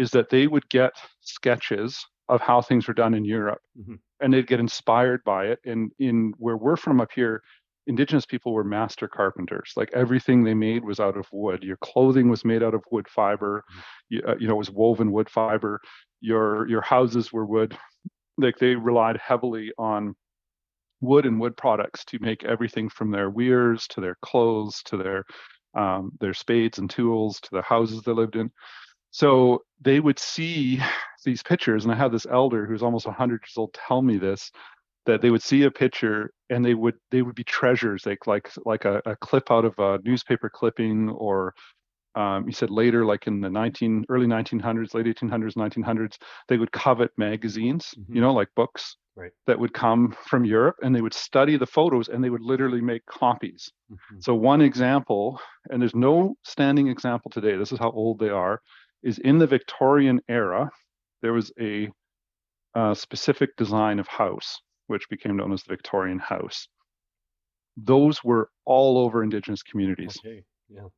[0.00, 3.94] is that they would get sketches of how things were done in Europe mm-hmm.
[4.20, 5.58] and they'd get inspired by it.
[5.64, 7.42] And in where we're from up here,
[7.86, 12.28] indigenous people were master carpenters like everything they made was out of wood your clothing
[12.28, 13.80] was made out of wood fiber mm-hmm.
[14.10, 15.80] you, uh, you know it was woven wood fiber
[16.20, 17.76] your your houses were wood
[18.36, 20.14] like they relied heavily on
[21.00, 25.24] wood and wood products to make everything from their weirs to their clothes to their
[25.74, 28.50] um, their spades and tools to the houses they lived in
[29.10, 30.80] so they would see
[31.24, 34.50] these pictures and i had this elder who's almost 100 years old tell me this
[35.06, 38.50] that they would see a picture and they would they would be treasures like like
[38.64, 41.54] like a, a clip out of a newspaper clipping or
[42.16, 46.16] um, you said later like in the 19 early 1900s late 1800s 1900s
[46.48, 48.14] they would covet magazines mm-hmm.
[48.14, 49.30] you know like books right.
[49.46, 52.80] that would come from europe and they would study the photos and they would literally
[52.80, 54.18] make copies mm-hmm.
[54.20, 58.60] so one example and there's no standing example today this is how old they are
[59.02, 60.70] is in the victorian era
[61.22, 61.88] there was a,
[62.74, 64.60] a uh, specific design of house
[64.90, 66.66] which became known as the Victorian House.
[67.76, 70.18] Those were all over Indigenous communities.
[70.18, 70.42] Okay.
[70.68, 70.88] Yeah.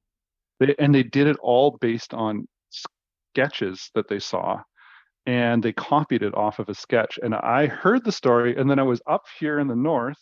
[0.60, 4.62] They, and they did it all based on sketches that they saw
[5.26, 7.18] and they copied it off of a sketch.
[7.22, 10.18] And I heard the story, and then I was up here in the north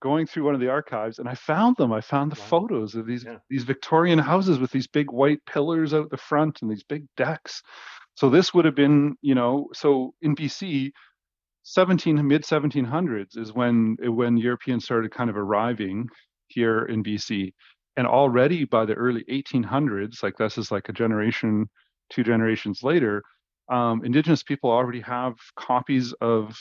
[0.00, 1.92] going through one of the archives and I found them.
[1.92, 2.46] I found the wow.
[2.46, 3.38] photos of these yeah.
[3.48, 7.62] these Victorian houses with these big white pillars out the front and these big decks.
[8.14, 10.90] So this would have been, you know, so in BC,
[11.64, 16.08] 17 mid 1700s is when when Europeans started kind of arriving
[16.48, 17.52] here in BC,
[17.96, 21.68] and already by the early 1800s, like this is like a generation,
[22.10, 23.22] two generations later,
[23.68, 26.56] um, Indigenous people already have copies of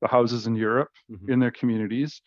[0.00, 1.32] the houses in Europe mm-hmm.
[1.32, 2.20] in their communities.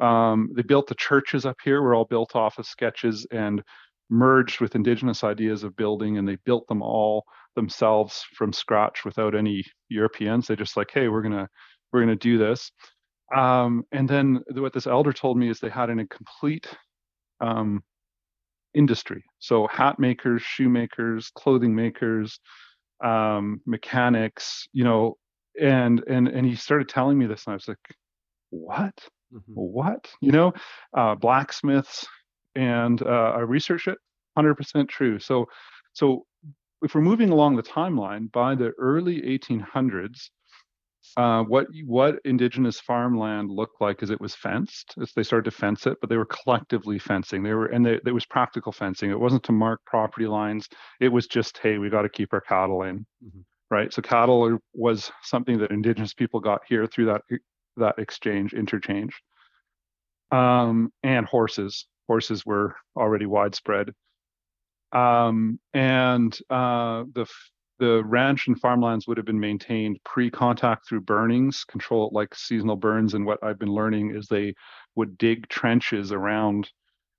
[0.00, 3.62] Um, they built the churches up here were all built off of sketches and
[4.10, 7.24] merged with indigenous ideas of building and they built them all
[7.56, 10.46] themselves from scratch without any Europeans.
[10.46, 11.48] They just like, hey, we're gonna
[11.92, 12.70] we're gonna do this.
[13.34, 16.68] Um, and then what this elder told me is they had a complete
[17.40, 17.82] um,
[18.74, 19.24] industry.
[19.38, 22.38] So hat makers, shoemakers, clothing makers,
[23.02, 25.16] um, mechanics, you know,
[25.60, 27.78] and and and he started telling me this, and I was like,
[28.50, 28.94] what?
[29.32, 29.52] Mm-hmm.
[29.52, 30.08] What?
[30.20, 30.52] You know,
[30.96, 32.06] uh, blacksmiths,
[32.54, 33.98] and uh, I researched it.
[34.38, 35.18] 100% true.
[35.18, 35.46] So,
[35.92, 36.26] so
[36.82, 40.28] if we're moving along the timeline, by the early 1800s,
[41.16, 45.56] uh, what what indigenous farmland looked like is it was fenced as they started to
[45.56, 47.42] fence it, but they were collectively fencing.
[47.42, 49.10] They were and they, it was practical fencing.
[49.10, 50.68] It wasn't to mark property lines.
[51.00, 53.40] It was just hey, we got to keep our cattle in, mm-hmm.
[53.70, 53.92] right?
[53.92, 57.22] So cattle was something that indigenous people got here through that
[57.76, 59.20] that exchange interchange,
[60.32, 61.86] um, and horses.
[62.08, 63.92] Horses were already widespread
[64.92, 67.26] um, and uh, the
[67.78, 73.12] the ranch and farmlands would have been maintained pre-contact through burnings, control like seasonal burns.
[73.12, 74.54] And what I've been learning is they
[74.94, 76.70] would dig trenches around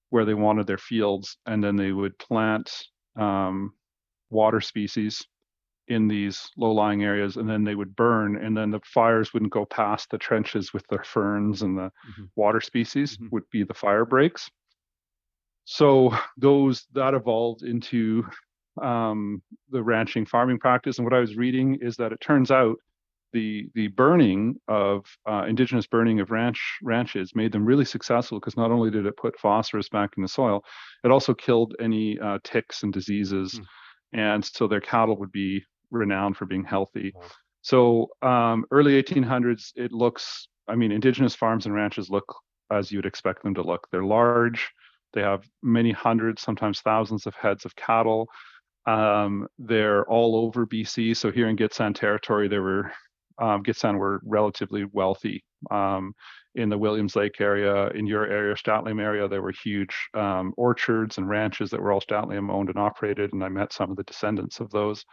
[0.10, 2.72] where they wanted their fields, and then they would plant
[3.16, 3.74] um,
[4.32, 5.24] water species
[5.88, 9.66] in these low-lying areas, and then they would burn, and then the fires wouldn't go
[9.66, 12.26] past the trenches with the ferns and the mm-hmm.
[12.36, 13.28] water species mm-hmm.
[13.32, 14.50] would be the fire breaks
[15.70, 18.26] so those that evolved into
[18.82, 20.98] um, the ranching farming practice.
[20.98, 22.78] And what I was reading is that it turns out
[23.34, 28.56] the the burning of uh, indigenous burning of ranch ranches made them really successful because
[28.56, 30.64] not only did it put phosphorus back in the soil,
[31.04, 33.66] it also killed any uh, ticks and diseases, mm.
[34.14, 37.14] and so their cattle would be renowned for being healthy.
[37.62, 40.48] So um, early 1800s, it looks.
[40.68, 42.26] I mean, indigenous farms and ranches look
[42.72, 43.88] as you'd expect them to look.
[43.92, 44.70] They're large.
[45.14, 48.28] They have many hundreds, sometimes thousands of heads of cattle.
[48.86, 51.16] Um, they're all over BC.
[51.16, 52.92] So here in Gitxsan territory, there were
[53.40, 55.44] um, Gitxsan were relatively wealthy.
[55.72, 56.14] Um,
[56.56, 61.20] in the Williams Lake area, in your area, St'át'imc area, there were huge um, orchards
[61.20, 64.04] and ranches that were all St'át'imc owned and operated, and I met some of the
[64.04, 65.06] descendants of those.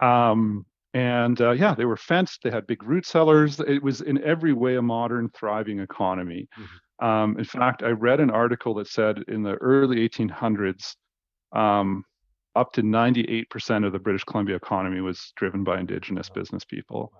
[0.00, 2.40] Um, and uh, yeah, they were fenced.
[2.42, 3.60] They had big root cellars.
[3.60, 6.48] It was in every way a modern, thriving economy.
[6.58, 7.06] Mm-hmm.
[7.06, 10.96] Um, in fact, I read an article that said in the early 1800s,
[11.52, 12.04] um,
[12.56, 17.12] up to 98% of the British Columbia economy was driven by Indigenous business people.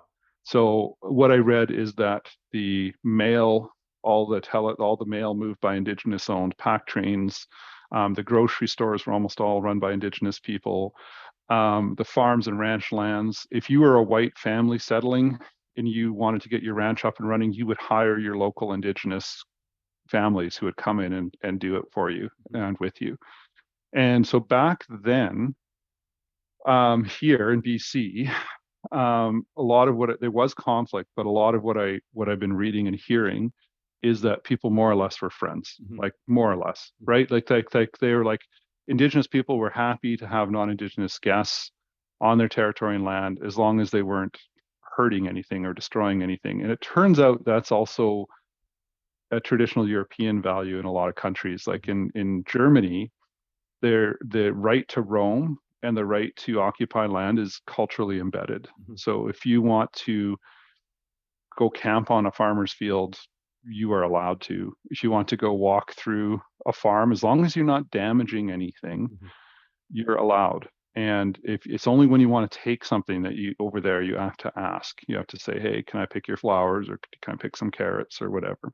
[0.42, 3.70] So what I read is that the mail,
[4.02, 7.46] all the tele, all the mail moved by Indigenous owned pack trains.
[7.92, 10.94] Um, the grocery stores were almost all run by Indigenous people.
[11.48, 13.46] Um, the farms and ranch lands.
[13.50, 15.38] If you were a white family settling
[15.76, 18.74] and you wanted to get your ranch up and running, you would hire your local
[18.74, 19.42] Indigenous
[20.10, 23.16] families who would come in and, and do it for you and with you.
[23.94, 25.54] And so back then,
[26.66, 28.30] um, here in BC,
[28.92, 32.00] um, a lot of what it, there was conflict, but a lot of what I
[32.12, 33.52] what I've been reading and hearing
[34.02, 35.98] is that people more or less were friends, mm-hmm.
[35.98, 37.10] like more or less, mm-hmm.
[37.10, 37.30] right?
[37.30, 38.40] Like like like they were like
[38.86, 41.72] indigenous people were happy to have non-indigenous guests
[42.20, 44.36] on their territory and land as long as they weren't
[44.96, 46.62] hurting anything or destroying anything.
[46.62, 48.26] And it turns out that's also
[49.30, 51.66] a traditional European value in a lot of countries.
[51.66, 52.16] Like mm-hmm.
[52.16, 53.10] in in Germany,
[53.82, 58.64] their the right to roam and the right to occupy land is culturally embedded.
[58.64, 58.96] Mm-hmm.
[58.96, 60.36] So if you want to
[61.56, 63.18] go camp on a farmer's field,
[63.64, 64.74] you are allowed to.
[64.90, 68.50] If you want to go walk through a farm, as long as you're not damaging
[68.50, 69.26] anything, mm-hmm.
[69.90, 70.68] you're allowed.
[70.94, 74.16] And if it's only when you want to take something that you over there, you
[74.16, 74.98] have to ask.
[75.06, 77.70] You have to say, "Hey, can I pick your flowers, or can I pick some
[77.70, 78.72] carrots, or whatever?"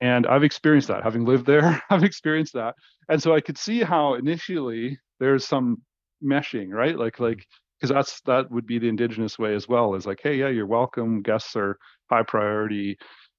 [0.00, 1.82] And I've experienced that, having lived there.
[1.90, 2.74] I've experienced that,
[3.08, 5.82] and so I could see how initially there's some
[6.22, 6.96] meshing, right?
[6.96, 7.24] Like mm-hmm.
[7.24, 7.46] like
[7.80, 9.94] because that's that would be the indigenous way as well.
[9.94, 11.22] Is like, hey, yeah, you're welcome.
[11.22, 11.78] Guests are
[12.10, 12.98] high priority.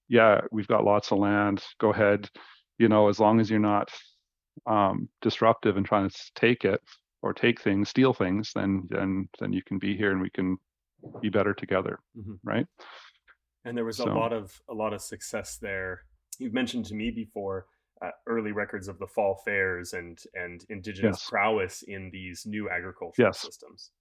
[0.09, 1.63] Yeah, we've got lots of land.
[1.79, 2.29] Go ahead.
[2.77, 3.89] You know, as long as you're not
[4.65, 6.81] um, disruptive and trying to take it
[7.21, 10.57] or take things, steal things, then then then you can be here and we can
[11.21, 12.33] be better together, mm-hmm.
[12.43, 12.65] right?
[13.65, 14.11] And there was so.
[14.11, 16.01] a lot of a lot of success there.
[16.39, 17.67] You've mentioned to me before
[18.03, 21.29] uh, early records of the fall fairs and and indigenous yes.
[21.29, 23.39] prowess in these new agricultural yes.
[23.39, 23.91] systems.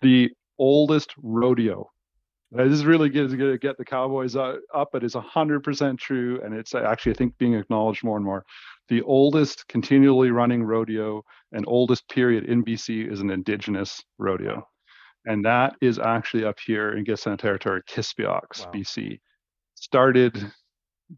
[0.00, 1.90] The oldest rodeo.
[2.52, 4.60] This is really good to get the cowboys up,
[4.92, 8.44] but it's hundred percent true, and it's actually I think being acknowledged more and more.
[8.88, 14.66] The oldest continually running rodeo and oldest period in BC is an indigenous rodeo,
[15.24, 18.72] and that is actually up here in Gitxsan Territory, Kispiox, wow.
[18.72, 19.18] BC.
[19.74, 20.52] Started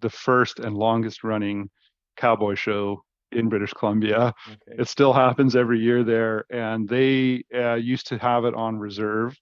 [0.01, 1.69] the first and longest running
[2.17, 4.33] cowboy show in British Columbia.
[4.47, 4.81] Okay.
[4.83, 9.39] It still happens every year there, and they uh, used to have it on reserve.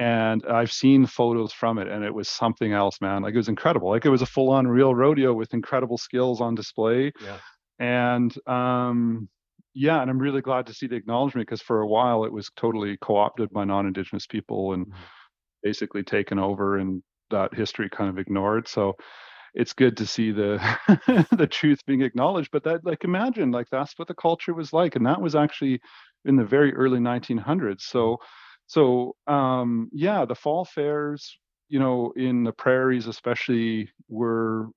[0.00, 3.20] And I've seen photos from it, and it was something else, man.
[3.20, 3.90] Like it was incredible.
[3.90, 7.12] Like it was a full-on real rodeo with incredible skills on display.
[7.22, 7.36] Yeah.
[7.78, 9.28] And um,
[9.74, 12.50] yeah, and I'm really glad to see the acknowledgement because for a while it was
[12.56, 15.00] totally co-opted by non-Indigenous people and mm-hmm.
[15.62, 18.68] basically taken over, and that history kind of ignored.
[18.68, 18.96] So
[19.52, 20.58] it's good to see the
[21.36, 24.94] the truth being acknowledged but that like imagine like that's what the culture was like
[24.94, 25.80] and that was actually
[26.24, 28.16] in the very early 1900s so
[28.70, 31.36] so um yeah the fall fairs
[31.68, 34.68] you know in the prairies especially were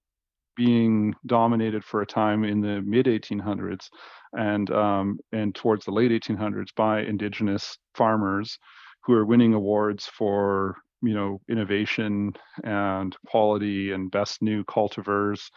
[0.55, 3.89] being dominated for a time in the mid 1800s
[4.33, 8.57] and um, and towards the late 1800s by indigenous farmers
[9.03, 15.49] who are winning awards for you know innovation and quality and best new cultivars.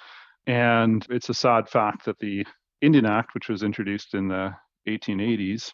[0.46, 2.46] And it's a sad fact that the
[2.82, 4.54] indian act which was introduced in the
[4.86, 5.72] 1880s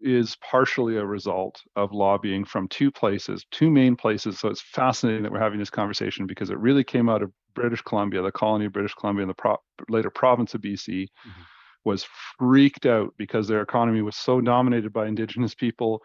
[0.00, 5.22] is partially a result of lobbying from two places two main places so it's fascinating
[5.22, 8.66] that we're having this conversation because it really came out of british columbia the colony
[8.66, 9.56] of british columbia and the pro-
[9.88, 11.42] later province of bc mm-hmm.
[11.84, 12.06] was
[12.38, 16.00] freaked out because their economy was so dominated by indigenous people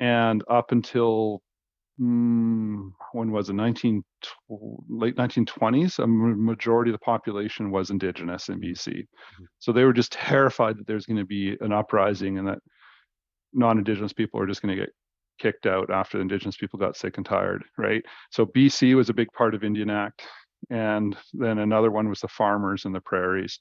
[0.00, 1.42] and up until
[1.98, 4.04] mm, when was it 19
[4.90, 9.44] late 1920s a majority of the population was indigenous in bc mm-hmm.
[9.58, 12.58] so they were just terrified that there's going to be an uprising and that
[13.52, 14.92] non-indigenous people are just going to get
[15.38, 19.14] kicked out after the indigenous people got sick and tired right so bc was a
[19.14, 20.22] big part of indian act
[20.68, 23.58] and then another one was the farmers in the prairies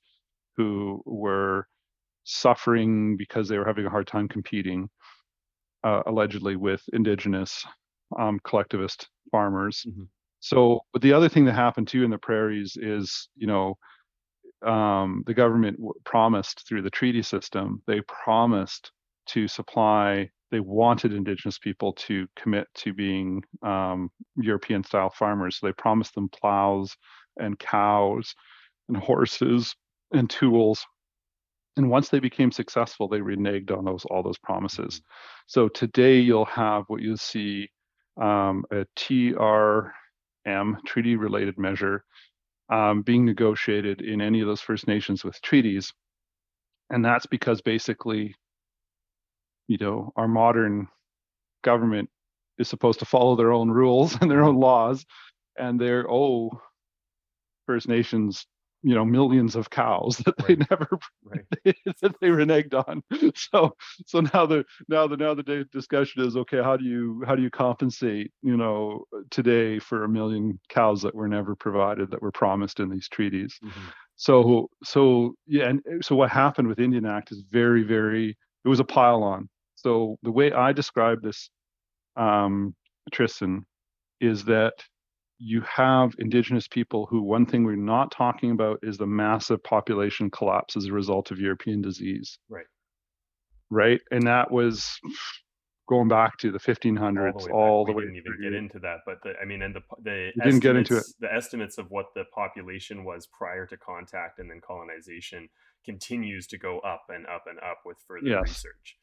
[0.58, 1.66] who were
[2.26, 4.90] suffering because they were having a hard time competing
[5.84, 7.66] uh, allegedly with indigenous
[8.20, 9.86] um, collectivist farmers.
[9.88, 10.04] Mm-hmm.
[10.42, 13.78] So, but the other thing that happened too in the prairies is, you know,
[14.66, 18.92] um, the government w- promised through the treaty system, they promised
[19.30, 20.30] to supply.
[20.52, 25.58] They wanted Indigenous people to commit to being um, European style farmers.
[25.60, 26.96] So they promised them plows
[27.38, 28.34] and cows
[28.88, 29.76] and horses
[30.12, 30.86] and tools.
[31.78, 35.02] And once they became successful, they reneged on those all those promises.
[35.48, 37.70] So today you'll have what you'll see
[38.20, 39.92] um, a TRM
[40.86, 42.04] treaty related measure
[42.70, 45.92] um, being negotiated in any of those First Nations with treaties.
[46.90, 48.36] And that's because basically,
[49.70, 50.88] you know, our modern
[51.64, 52.10] government
[52.58, 55.06] is supposed to follow their own rules and their own laws,
[55.58, 56.60] and they're oh,
[57.66, 58.46] First Nations
[58.82, 60.70] you know millions of cows that they right.
[60.70, 60.88] never
[61.24, 61.76] right.
[62.02, 63.04] that they reneged on
[63.36, 67.36] so so now the now the now the discussion is okay how do you how
[67.36, 72.22] do you compensate you know today for a million cows that were never provided that
[72.22, 73.90] were promised in these treaties mm-hmm.
[74.16, 78.80] so so yeah and so what happened with indian act is very very it was
[78.80, 79.50] a pile on
[79.82, 81.50] so the way i describe this
[82.16, 82.76] um
[83.12, 83.66] tristan
[84.22, 84.74] is that
[85.40, 90.30] you have indigenous people who one thing we're not talking about is the massive population
[90.30, 92.38] collapse as a result of European disease.
[92.50, 92.66] Right.
[93.72, 94.02] Right.
[94.12, 95.00] And that was
[95.88, 98.54] going back to the 1500s all the way, all the we way didn't even get
[98.54, 101.80] into that but the, i mean and the the didn't get into it the estimates
[101.80, 105.50] of what the population was prior to contact and then colonization
[105.84, 108.44] continues to go up and up and up with further yes.
[108.44, 109.00] research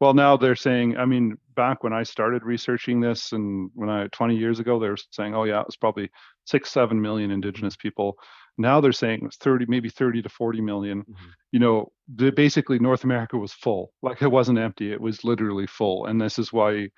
[0.00, 4.08] well, now they're saying, I mean, back when I started researching this and when I
[4.08, 6.10] 20 years ago, they were saying, oh yeah, it was probably
[6.46, 8.16] six, seven million indigenous people.
[8.56, 11.00] Now they're saying it's 30, maybe 30 to 40 million.
[11.02, 11.26] Mm-hmm.
[11.52, 13.92] You know, the, basically North America was full.
[14.02, 16.06] Like it wasn't empty, it was literally full.
[16.06, 16.88] And this is why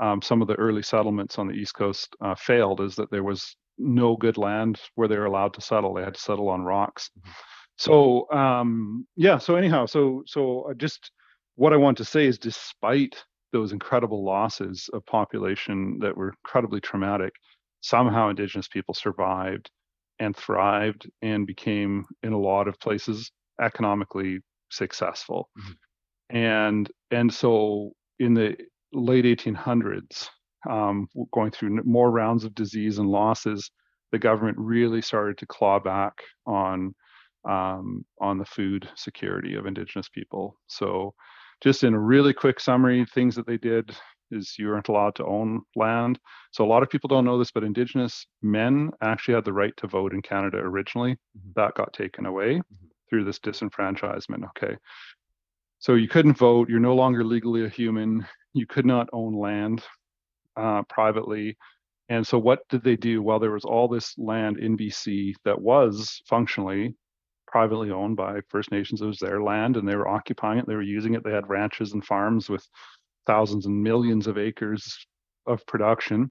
[0.00, 3.22] um, some of the early settlements on the East Coast uh, failed, is that there
[3.22, 5.92] was no good land where they were allowed to settle.
[5.92, 7.10] They had to settle on rocks.
[7.18, 7.30] Mm-hmm.
[7.78, 9.36] So um, yeah.
[9.36, 11.10] So anyhow, so so just
[11.56, 13.16] what I want to say is, despite
[13.52, 17.32] those incredible losses of population that were incredibly traumatic,
[17.80, 19.70] somehow Indigenous people survived
[20.18, 23.30] and thrived and became, in a lot of places,
[23.60, 24.40] economically
[24.70, 25.48] successful.
[25.58, 26.36] Mm-hmm.
[26.36, 28.56] And and so in the
[28.92, 30.28] late 1800s,
[30.68, 33.70] um, going through more rounds of disease and losses,
[34.12, 36.14] the government really started to claw back
[36.46, 36.94] on
[37.48, 40.58] um, on the food security of Indigenous people.
[40.66, 41.14] So
[41.62, 43.96] just in a really quick summary, things that they did
[44.30, 46.18] is you weren't allowed to own land.
[46.50, 49.76] So a lot of people don't know this, but Indigenous men actually had the right
[49.78, 51.12] to vote in Canada originally.
[51.12, 51.50] Mm-hmm.
[51.56, 52.86] That got taken away mm-hmm.
[53.08, 54.44] through this disenfranchisement.
[54.48, 54.76] Okay.
[55.78, 56.68] So you couldn't vote.
[56.68, 58.26] You're no longer legally a human.
[58.54, 59.82] You could not own land
[60.56, 61.56] uh, privately.
[62.08, 63.22] And so what did they do?
[63.22, 66.94] Well, there was all this land in BC that was functionally
[67.56, 69.00] privately owned by First Nations.
[69.00, 70.66] It was their land and they were occupying it.
[70.66, 71.24] They were using it.
[71.24, 72.68] They had ranches and farms with
[73.26, 75.06] thousands and millions of acres
[75.46, 76.30] of production.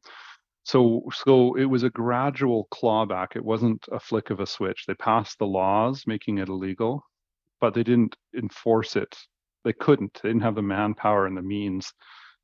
[0.65, 3.36] So, so it was a gradual clawback.
[3.36, 4.84] It wasn't a flick of a switch.
[4.86, 7.01] They passed the laws making it illegal,
[7.59, 9.17] but they didn't enforce it.
[9.63, 10.19] They couldn't.
[10.21, 11.91] They didn't have the manpower and the means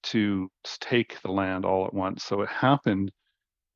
[0.05, 2.23] to take the land all at once.
[2.23, 3.11] So it happened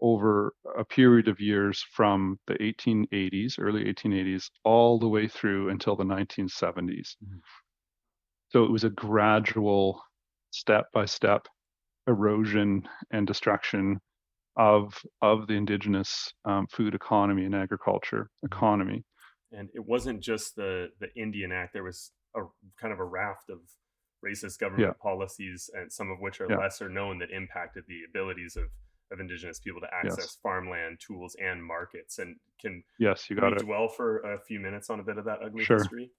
[0.02, 5.96] over a period of years from the 1880s, early 1880s, all the way through until
[5.96, 7.16] the 1970s.
[7.24, 7.38] Mm-hmm.
[8.50, 10.02] So it was a gradual,
[10.52, 11.48] step by step
[12.08, 14.00] erosion and destruction
[14.58, 18.46] of of the indigenous um, food economy and agriculture mm-hmm.
[18.46, 19.04] economy.
[19.52, 21.74] And it wasn't just the the Indian Act.
[21.74, 22.41] There was a
[22.80, 23.60] kind of a raft of
[24.26, 25.02] racist government yeah.
[25.02, 26.58] policies, and some of which are yeah.
[26.58, 28.66] lesser known, that impacted the abilities of
[29.12, 30.38] of indigenous people to access yes.
[30.41, 34.89] farmland tools and markets and can yes you got it dwell for a few minutes
[34.89, 35.78] on a bit of that ugly sure.
[35.78, 36.12] history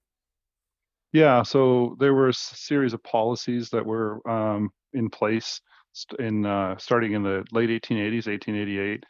[1.13, 5.59] yeah so there were a series of policies that were um, in place
[6.19, 9.03] in uh, starting in the late 1880s 1888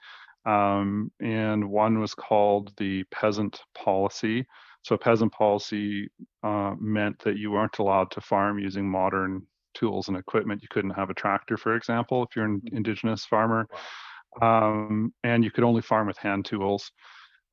[0.45, 4.45] um, and one was called the peasant policy
[4.83, 6.09] so peasant policy
[6.43, 9.45] uh, meant that you weren't allowed to farm using modern
[9.77, 10.61] tools and equipment.
[10.61, 12.77] You couldn't have a tractor, for example, if you're an mm-hmm.
[12.77, 13.67] indigenous farmer,
[14.41, 16.91] um, and you could only farm with hand tools.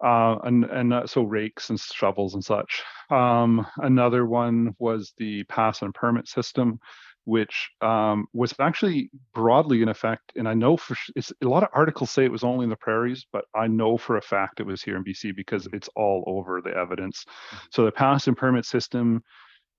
[0.02, 2.82] Uh, and and uh, so rakes and shovels and such.
[3.10, 6.80] Um, another one was the pass and permit system,
[7.24, 10.32] which um, was actually broadly in effect.
[10.36, 12.76] And I know for it's, a lot of articles say it was only in the
[12.76, 16.24] prairies, but I know for a fact it was here in BC because it's all
[16.26, 17.24] over the evidence.
[17.24, 17.56] Mm-hmm.
[17.70, 19.22] So the pass and permit system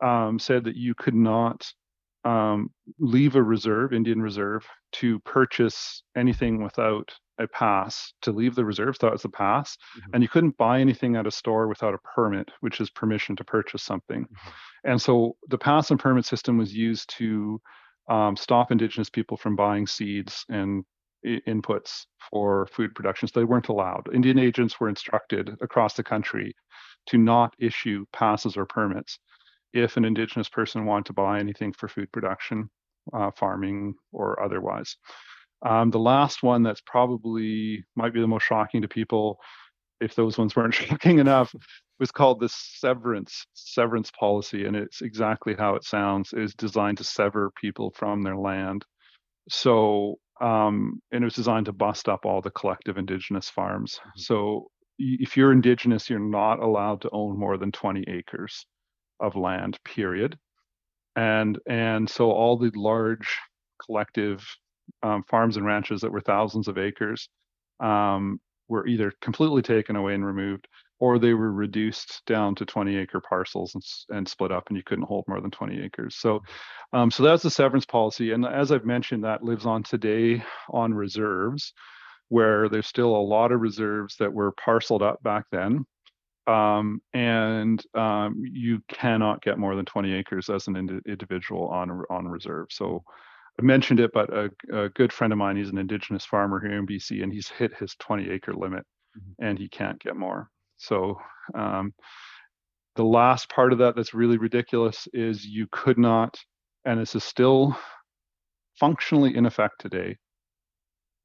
[0.01, 1.65] um, said that you could not
[2.25, 8.65] um, leave a reserve, Indian reserve, to purchase anything without a pass to leave the
[8.65, 8.97] reserve.
[8.97, 10.11] So that was the pass, mm-hmm.
[10.13, 13.43] and you couldn't buy anything at a store without a permit, which is permission to
[13.43, 14.23] purchase something.
[14.23, 14.49] Mm-hmm.
[14.91, 17.61] And so the pass and permit system was used to
[18.09, 20.83] um, stop Indigenous people from buying seeds and
[21.25, 23.27] I- inputs for food production.
[23.27, 24.07] So they weren't allowed.
[24.13, 26.55] Indian agents were instructed across the country
[27.07, 29.19] to not issue passes or permits
[29.75, 32.69] if an Indigenous person wanted to buy anything for food production,
[33.13, 34.95] uh, farming, or otherwise.
[35.65, 39.37] Um, the last one that's probably might be the most shocking to people,
[39.99, 41.53] if those ones weren't shocking enough,
[41.99, 46.31] was called the severance severance policy, and it's exactly how it sounds.
[46.31, 48.85] It is designed to sever people from their land.
[49.49, 53.99] So, um, and it was designed to bust up all the collective Indigenous farms.
[53.99, 54.19] Mm-hmm.
[54.21, 54.67] So,
[54.97, 58.65] if you're Indigenous, you're not allowed to own more than 20 acres
[59.19, 60.37] of land period.
[61.15, 63.37] And and so all the large
[63.83, 64.45] collective
[65.03, 67.29] um, farms and ranches that were thousands of acres
[67.79, 70.67] um, were either completely taken away and removed
[70.99, 73.83] or they were reduced down to 20 acre parcels and,
[74.17, 76.15] and split up and you couldn't hold more than 20 acres.
[76.15, 76.41] So
[76.93, 78.31] um, so that's the severance policy.
[78.31, 81.73] And as i've mentioned that lives on today on reserves
[82.29, 85.85] where there's still a lot of reserves that were parceled up back then
[86.47, 92.03] um, and um, you cannot get more than 20 acres as an ind- individual on
[92.09, 92.67] on reserve.
[92.69, 93.03] So
[93.59, 96.77] I mentioned it, but a, a, good friend of mine, he's an indigenous farmer here
[96.77, 98.85] in BC, and he's hit his 20 acre limit,
[99.17, 99.45] mm-hmm.
[99.45, 100.49] and he can't get more.
[100.77, 101.17] So
[101.53, 101.93] um,
[102.95, 106.37] the last part of that that's really ridiculous is you could not,
[106.83, 107.77] and this is still
[108.77, 110.17] functionally in effect today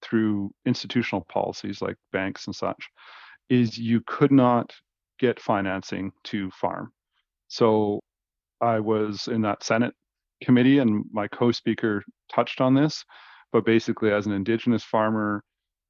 [0.02, 2.88] through institutional policies like banks and such,
[3.48, 4.72] is you could not
[5.20, 6.92] get financing to farm.
[7.48, 8.00] So
[8.60, 9.94] I was in that Senate
[10.42, 12.02] committee, and my co speaker
[12.32, 13.04] touched on this.
[13.52, 15.42] But basically, as an Indigenous farmer,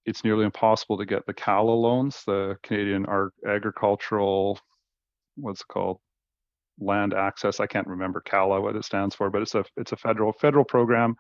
[0.07, 3.07] it's nearly impossible to get the CALA loans, the Canadian
[3.47, 4.59] Agricultural,
[5.37, 5.99] what's it called,
[6.79, 7.61] land access.
[7.61, 10.65] I can't remember CALA what it stands for, but it's a it's a federal federal
[10.65, 11.15] program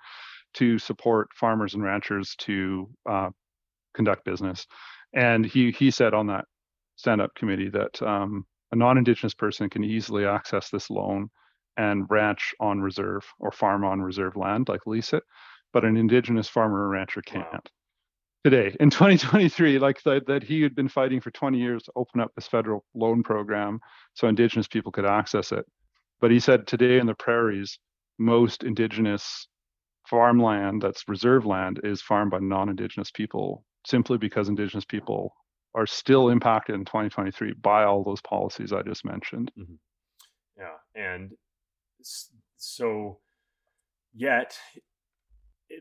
[0.54, 3.30] to support farmers and ranchers to uh,
[3.94, 4.66] conduct business.
[5.14, 6.46] And he he said on that
[7.00, 11.30] stand-up committee that um, a non-indigenous person can easily access this loan
[11.76, 15.22] and ranch on reserve or farm on reserve land, like lease it,
[15.72, 17.70] but an indigenous farmer or rancher can't.
[18.44, 22.20] Today, in 2023, like that, that he had been fighting for 20 years to open
[22.20, 23.80] up this federal loan program
[24.14, 25.64] so indigenous people could access it.
[26.20, 27.78] But he said today in the prairies,
[28.18, 29.48] most indigenous
[30.06, 35.32] farmland that's reserve land is farmed by non-indigenous people simply because indigenous people
[35.74, 39.52] are still impacted in 2023 by all those policies I just mentioned.
[39.58, 39.74] Mm-hmm.
[40.58, 41.32] Yeah, and
[42.56, 43.18] so
[44.14, 44.56] yet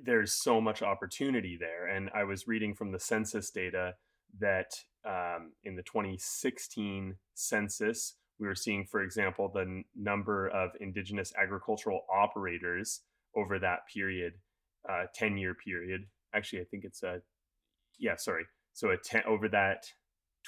[0.03, 1.87] there's so much opportunity there.
[1.87, 3.93] And I was reading from the census data
[4.39, 4.71] that
[5.05, 11.33] um, in the 2016 census, we were seeing, for example, the n- number of indigenous
[11.41, 13.01] agricultural operators
[13.35, 14.33] over that period,
[14.89, 16.05] uh, 10 year period.
[16.33, 17.21] Actually, I think it's a,
[17.97, 18.45] yeah, sorry,
[18.79, 19.85] so ten, over that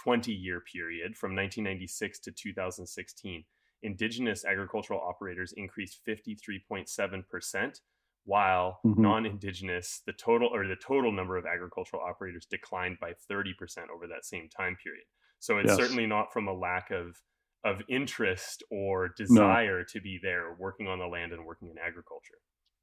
[0.04, 3.44] 20 year period from 1996 to 2016,
[3.84, 7.80] indigenous agricultural operators increased 53.7%,
[8.26, 9.02] while mm-hmm.
[9.02, 13.54] non-indigenous, the total or the total number of agricultural operators declined by 30%
[13.94, 15.06] over that same time period.
[15.40, 15.78] So it's yes.
[15.78, 17.18] certainly not from a lack of
[17.64, 19.86] of interest or desire no.
[19.88, 22.40] to be there working on the land and working in agriculture.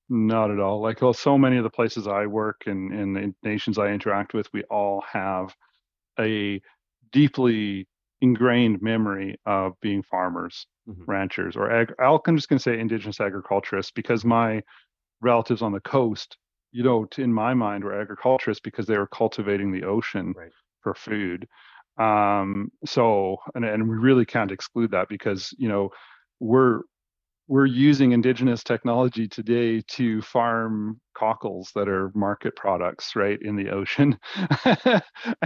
[0.09, 0.81] Not at all.
[0.81, 4.33] Like well, so many of the places I work and in the nations I interact
[4.33, 5.55] with, we all have
[6.19, 6.61] a
[7.13, 7.87] deeply
[8.21, 11.03] ingrained memory of being farmers, mm-hmm.
[11.07, 14.63] ranchers, or ag- I'm just going to say indigenous agriculturists because my
[15.21, 16.37] relatives on the coast,
[16.73, 20.51] you know, in my mind, were agriculturists because they were cultivating the ocean right.
[20.81, 21.47] for food.
[21.99, 25.91] Um, so, and, and we really can't exclude that because, you know,
[26.41, 26.81] we're
[27.49, 33.71] we're using indigenous technology today to farm cockles that are market products right in the
[33.71, 34.19] ocean.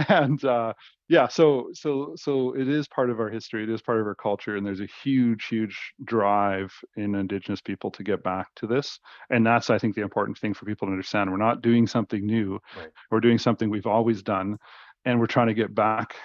[0.09, 0.73] And uh,
[1.09, 4.15] yeah so so so it is part of our history it is part of our
[4.15, 8.99] culture and there's a huge huge drive in indigenous people to get back to this.
[9.29, 11.31] And that's i think the important thing for people to understand.
[11.31, 12.59] We're not doing something new.
[12.77, 12.89] Right.
[13.11, 14.57] we're doing something we've always done
[15.05, 16.15] and we're trying to get back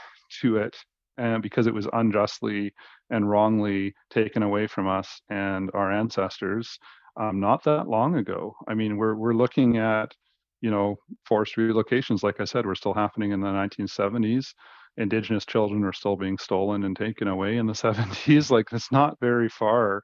[0.40, 0.76] to it
[1.18, 2.72] and because it was unjustly
[3.10, 6.78] and wrongly taken away from us and our ancestors
[7.18, 8.54] um, not that long ago.
[8.68, 10.14] I mean, we're we're looking at
[10.60, 10.96] you know
[11.26, 12.22] forced relocations.
[12.22, 14.54] Like I said, were still happening in the 1970s.
[14.96, 18.50] Indigenous children are still being stolen and taken away in the 70s.
[18.50, 20.02] Like it's not very far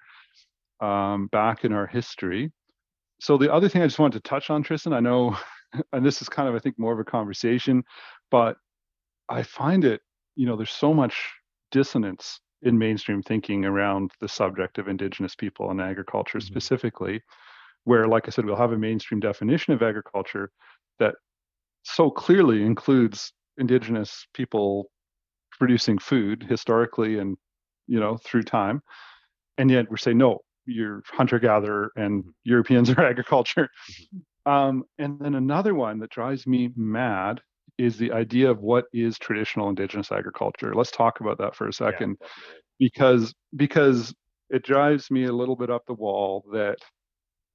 [0.81, 2.53] um, back in our history.
[3.21, 5.37] so the other thing I just wanted to touch on, Tristan, I know,
[5.93, 7.85] and this is kind of I think more of a conversation,
[8.31, 8.57] but
[9.29, 10.01] I find it,
[10.37, 11.32] you know, there's so much
[11.70, 16.47] dissonance in mainstream thinking around the subject of indigenous people and agriculture mm-hmm.
[16.47, 17.20] specifically,
[17.85, 20.51] where, like I said, we'll have a mainstream definition of agriculture
[20.99, 21.14] that
[21.82, 24.91] so clearly includes indigenous people
[25.59, 27.37] producing food historically and
[27.87, 28.82] you know through time
[29.59, 32.30] and yet we say no you're hunter gatherer and mm-hmm.
[32.43, 34.53] europeans are agriculture mm-hmm.
[34.53, 37.41] um, and then another one that drives me mad
[37.79, 41.72] is the idea of what is traditional indigenous agriculture let's talk about that for a
[41.72, 42.29] second yeah,
[42.79, 44.14] because because
[44.51, 46.77] it drives me a little bit up the wall that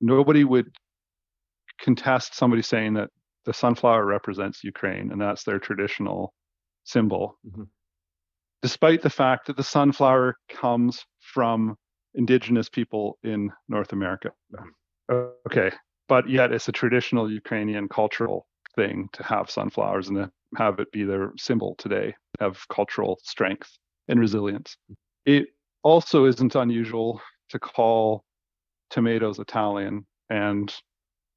[0.02, 0.70] nobody would
[1.80, 3.10] contest somebody saying that
[3.46, 6.34] the sunflower represents Ukraine and that's their traditional
[6.84, 7.38] symbol.
[7.48, 7.64] Mm-hmm.
[8.62, 11.78] Despite the fact that the sunflower comes from
[12.16, 14.32] indigenous people in North America.
[15.10, 15.72] Okay,
[16.08, 18.46] but yet it's a traditional Ukrainian cultural
[18.76, 23.78] thing to have sunflowers and to have it be their symbol today of cultural strength
[24.08, 24.78] and resilience.
[25.26, 25.48] It
[25.84, 28.24] also isn't unusual to call
[28.90, 30.74] tomatoes Italian and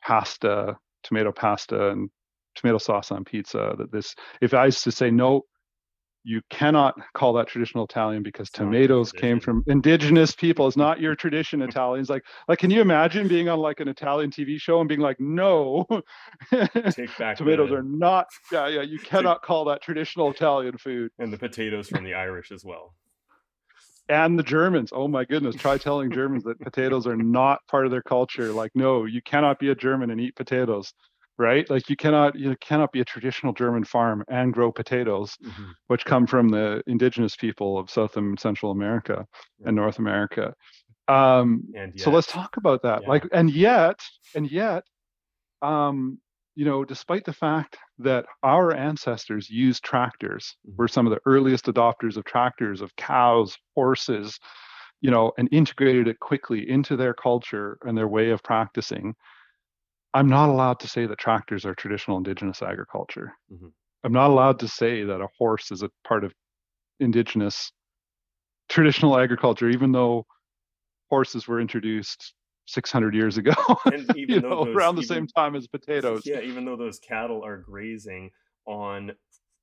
[0.02, 2.10] pasta tomato pasta and
[2.54, 3.74] tomato sauce on pizza.
[3.78, 5.42] That this, if I was to say no,
[6.24, 10.68] you cannot call that traditional Italian because it's tomatoes came from indigenous people.
[10.68, 12.08] It's not your tradition Italians.
[12.08, 15.18] Like, like, can you imagine being on like an Italian TV show and being like,
[15.18, 15.86] no,
[16.50, 18.26] Take back tomatoes the, are not.
[18.52, 21.10] Yeah, yeah, you cannot take, call that traditional Italian food.
[21.18, 22.94] And the potatoes from the Irish as well.
[24.08, 24.90] And the Germans.
[24.92, 25.54] Oh my goodness!
[25.54, 28.52] Try telling Germans that potatoes are not part of their culture.
[28.52, 30.92] Like, no, you cannot be a German and eat potatoes
[31.38, 31.68] right?
[31.68, 35.70] Like you cannot you cannot be a traditional German farm and grow potatoes, mm-hmm.
[35.88, 39.26] which come from the indigenous people of South and Central America
[39.58, 39.68] yeah.
[39.68, 40.54] and North America.
[41.08, 43.02] Um, yet, so let's talk about that.
[43.02, 43.08] Yeah.
[43.08, 44.00] Like, and yet,
[44.34, 44.84] and yet,
[45.60, 46.18] um,
[46.54, 50.76] you know, despite the fact that our ancestors used tractors, mm-hmm.
[50.76, 54.38] were some of the earliest adopters of tractors, of cows, horses,
[55.00, 59.14] you know, and integrated it quickly into their culture and their way of practicing
[60.14, 63.32] I'm not allowed to say that tractors are traditional indigenous agriculture.
[63.52, 63.68] Mm-hmm.
[64.04, 66.32] I'm not allowed to say that a horse is a part of
[67.00, 67.72] indigenous
[68.68, 70.26] traditional agriculture, even though
[71.08, 72.34] horses were introduced
[72.66, 73.54] 600 years ago,
[74.14, 76.22] you know, those, around the even, same time as potatoes.
[76.24, 78.30] Yeah, even though those cattle are grazing
[78.66, 79.12] on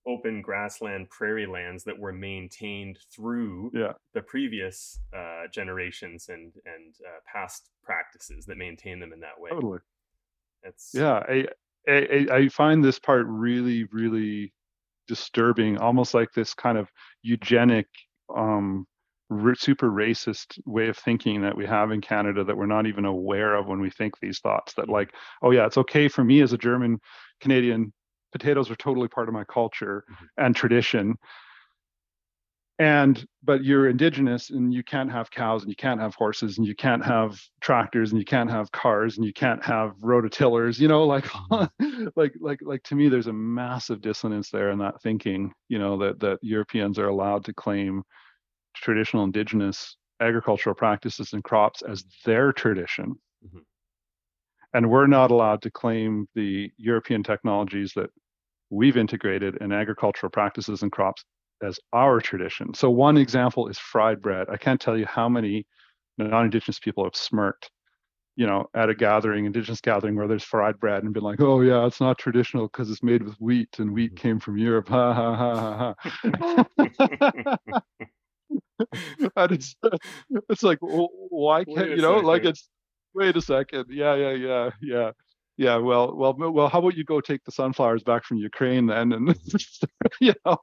[0.07, 3.93] open grassland prairie lands that were maintained through yeah.
[4.13, 9.49] the previous uh, generations and and uh, past practices that maintain them in that way.
[9.49, 9.79] Totally.
[10.64, 11.47] It's yeah, I,
[11.88, 14.53] I I find this part really really
[15.07, 16.88] disturbing, almost like this kind of
[17.24, 17.88] eugenic,
[18.36, 18.86] um,
[19.55, 23.55] super racist way of thinking that we have in Canada that we're not even aware
[23.55, 24.74] of when we think these thoughts.
[24.76, 26.99] That like, oh yeah, it's okay for me as a German
[27.41, 27.93] Canadian.
[28.32, 30.45] Potatoes are totally part of my culture mm-hmm.
[30.45, 31.16] and tradition
[32.80, 36.65] and but you're indigenous and you can't have cows and you can't have horses and
[36.65, 40.88] you can't have tractors and you can't have cars and you can't have rototillers you
[40.88, 42.07] know like mm-hmm.
[42.15, 45.97] like like like to me there's a massive dissonance there in that thinking you know
[45.97, 48.01] that that europeans are allowed to claim
[48.75, 53.13] traditional indigenous agricultural practices and crops as their tradition
[53.45, 53.59] mm-hmm.
[54.73, 58.09] and we're not allowed to claim the european technologies that
[58.69, 61.25] we've integrated in agricultural practices and crops
[61.64, 62.74] as our tradition.
[62.74, 64.47] So one example is fried bread.
[64.49, 65.66] I can't tell you how many
[66.18, 67.72] non-indigenous people have smirked,
[68.36, 71.62] you know, at a gathering, indigenous gathering where there's fried bread and been like, oh
[71.62, 74.28] yeah, it's not traditional because it's made with wheat and wheat mm-hmm.
[74.28, 74.89] came from Europe.
[74.89, 76.55] Ha ha ha ha
[77.45, 77.68] ha.
[79.36, 79.76] and it's,
[80.49, 82.70] it's like, well, why can't, you know, like it's,
[83.14, 83.86] wait a second.
[83.89, 85.12] Yeah, yeah, yeah, yeah
[85.60, 89.12] yeah well well well how about you go take the sunflowers back from ukraine then
[89.12, 89.38] and
[90.22, 90.57] you know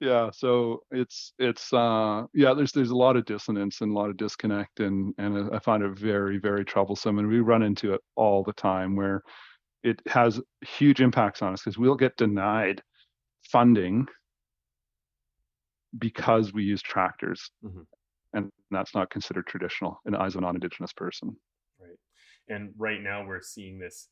[0.00, 4.10] yeah so it's it's uh yeah there's there's a lot of dissonance and a lot
[4.10, 8.00] of disconnect and and i find it very very troublesome and we run into it
[8.16, 9.22] all the time where
[9.84, 12.82] it has huge impacts on us because we'll get denied
[13.44, 14.04] funding
[15.98, 17.82] because we use tractors mm-hmm.
[18.32, 21.47] and that's not considered traditional in the eyes of a non-indigenous person right
[22.48, 24.08] and right now we're seeing this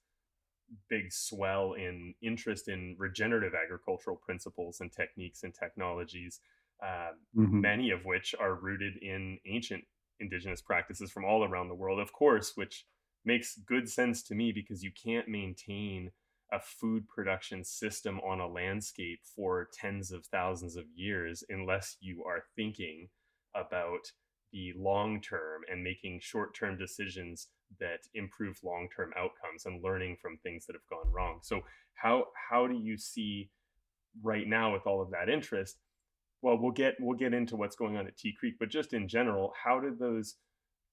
[0.88, 6.40] big swell in interest in regenerative agricultural principles and techniques and technologies,
[6.82, 7.60] uh, mm-hmm.
[7.60, 9.84] many of which are rooted in ancient
[10.20, 12.86] indigenous practices from all around the world, of course, which
[13.24, 16.10] makes good sense to me because you can't maintain
[16.52, 22.22] a food production system on a landscape for tens of thousands of years unless you
[22.24, 23.08] are thinking
[23.54, 24.12] about
[24.56, 27.48] the long term and making short term decisions
[27.78, 31.40] that improve long term outcomes and learning from things that have gone wrong.
[31.42, 31.60] So
[31.94, 33.50] how how do you see
[34.22, 35.76] right now with all of that interest?
[36.40, 39.08] Well, we'll get we'll get into what's going on at Tea Creek, but just in
[39.08, 40.36] general, how did those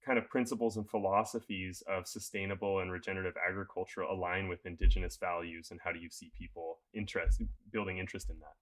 [0.05, 5.80] kind of principles and philosophies of sustainable and regenerative agriculture align with indigenous values and
[5.82, 7.41] how do you see people interest
[7.72, 8.55] building interest in that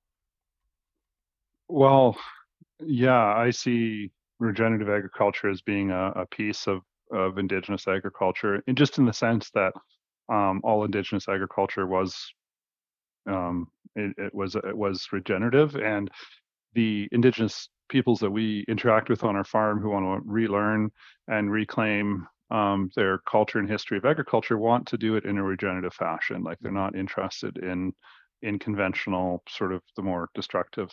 [1.67, 2.15] well
[2.79, 4.11] yeah i see
[4.41, 6.81] regenerative agriculture as being a, a piece of,
[7.13, 9.73] of indigenous agriculture and just in the sense that
[10.29, 12.15] um, all indigenous agriculture was
[13.29, 16.09] um, it, it was it was regenerative and
[16.73, 20.89] the indigenous peoples that we interact with on our farm who want to relearn
[21.27, 25.43] and reclaim um, their culture and history of agriculture want to do it in a
[25.43, 26.41] regenerative fashion.
[26.43, 27.93] Like they're not interested in
[28.41, 30.89] in conventional sort of the more destructive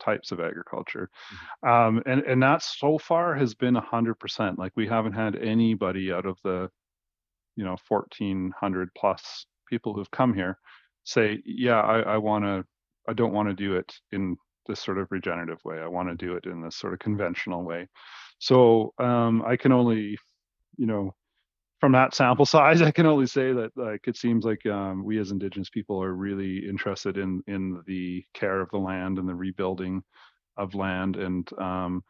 [0.00, 1.08] types of agriculture.
[1.64, 1.68] Mm-hmm.
[1.68, 4.58] Um, and and that so far has been a hundred percent.
[4.58, 6.68] Like we haven't had anybody out of the
[7.56, 10.58] you know 1400 plus people who've come here
[11.04, 12.64] say, yeah, I, I want to,
[13.08, 14.36] I don't want to do it in
[14.66, 15.78] this sort of regenerative way.
[15.78, 17.88] I want to do it in this sort of conventional way.
[18.38, 20.18] So um, I can only,
[20.76, 21.14] you know,
[21.80, 25.18] from that sample size, I can only say that like it seems like um, we
[25.18, 29.34] as Indigenous people are really interested in in the care of the land and the
[29.34, 30.02] rebuilding
[30.56, 32.04] of land, and um,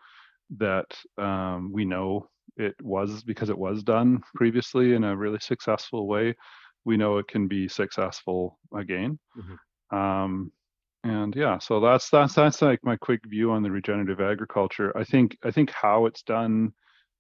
[0.59, 6.07] that um, we know it was because it was done previously in a really successful
[6.07, 6.35] way.
[6.85, 9.19] We know it can be successful again.
[9.39, 9.97] Mm-hmm.
[9.97, 10.53] Um,
[11.05, 15.05] and yeah so that's that's that's like my quick view on the regenerative agriculture i
[15.05, 16.73] think i think how it's done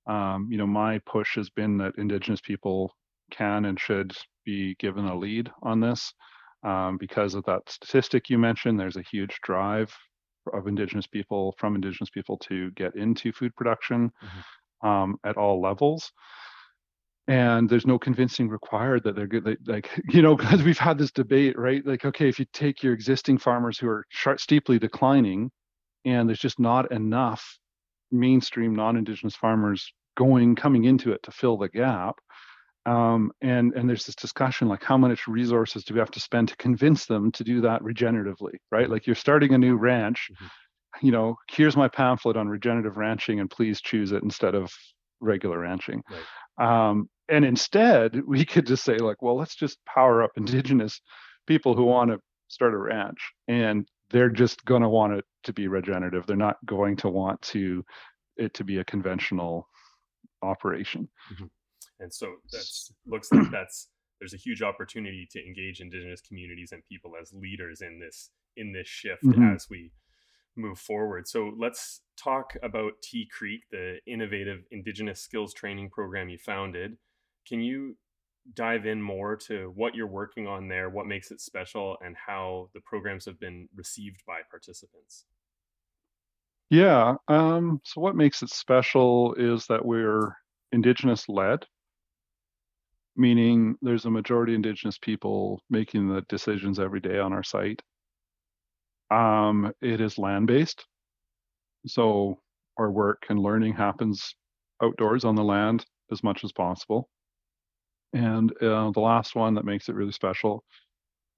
[0.06, 2.94] um, you know my push has been that indigenous people
[3.30, 4.12] can and should
[4.44, 6.12] be given a lead on this
[6.64, 9.94] um, because of that statistic you mentioned there's a huge drive
[10.52, 14.88] of indigenous people from indigenous people to get into food production mm-hmm.
[14.88, 16.12] um, at all levels
[17.28, 20.98] and there's no convincing required that they're good they, like you know because we've had
[20.98, 24.78] this debate right like okay if you take your existing farmers who are sharp, steeply
[24.78, 25.50] declining
[26.04, 27.58] and there's just not enough
[28.12, 32.16] mainstream non-indigenous farmers going coming into it to fill the gap
[32.86, 36.48] um, and and there's this discussion like how much resources do we have to spend
[36.48, 41.06] to convince them to do that regeneratively right like you're starting a new ranch mm-hmm.
[41.06, 44.72] you know here's my pamphlet on regenerative ranching and please choose it instead of
[45.20, 46.20] regular ranching right.
[46.60, 51.00] Um, and instead, we could just say, like, well, let's just power up indigenous
[51.46, 53.32] people who want to start a ranch.
[53.48, 56.26] And they're just going to want it to be regenerative.
[56.26, 57.84] They're not going to want to
[58.36, 59.68] it to be a conventional
[60.42, 61.08] operation.
[61.32, 61.46] Mm-hmm.
[62.00, 63.88] And so that's looks like that's
[64.20, 68.72] there's a huge opportunity to engage indigenous communities and people as leaders in this in
[68.72, 69.54] this shift mm-hmm.
[69.54, 69.92] as we
[70.56, 71.28] move forward.
[71.28, 76.96] So let's talk about Tea Creek, the innovative Indigenous skills training program you founded.
[77.46, 77.96] Can you
[78.54, 82.70] dive in more to what you're working on there, what makes it special, and how
[82.74, 85.24] the programs have been received by participants?
[86.70, 87.16] Yeah.
[87.28, 90.36] Um, so, what makes it special is that we're
[90.72, 91.66] Indigenous led,
[93.16, 97.82] meaning there's a majority Indigenous people making the decisions every day on our site.
[99.10, 100.86] Um, it is land based.
[101.86, 102.40] So
[102.78, 104.34] our work and learning happens
[104.82, 107.08] outdoors on the land as much as possible.
[108.12, 110.64] And uh, the last one that makes it really special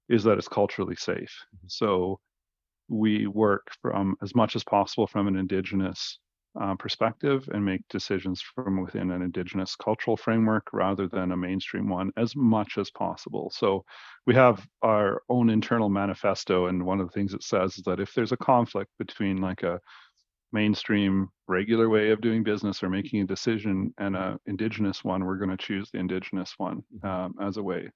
[0.09, 1.35] is that it's culturally safe.
[1.55, 1.67] Mm-hmm.
[1.67, 2.19] So
[2.89, 6.19] we work from as much as possible from an indigenous
[6.59, 11.89] uh, perspective and make decisions from within an indigenous cultural framework rather than a mainstream
[11.89, 13.51] one as much as possible.
[13.55, 13.83] So
[14.27, 17.99] we have our own internal manifesto, and one of the things it says is that
[17.99, 19.79] if there's a conflict between like a
[20.53, 25.37] mainstream regular way of doing business or making a decision and a indigenous one, we're
[25.37, 27.07] going to choose the indigenous one mm-hmm.
[27.07, 27.89] um, as a way.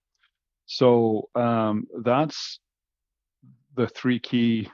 [0.66, 2.60] So um, that's
[3.76, 4.70] the three key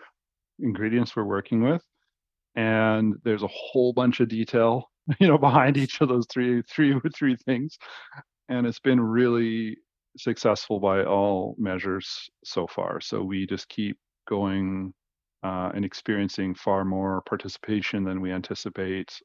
[0.59, 1.83] ingredients we're working with
[2.55, 6.95] and there's a whole bunch of detail you know behind each of those three three
[7.15, 7.77] three things
[8.49, 9.77] and it's been really
[10.17, 14.93] successful by all measures so far so we just keep going
[15.43, 19.19] uh, and experiencing far more participation than we anticipate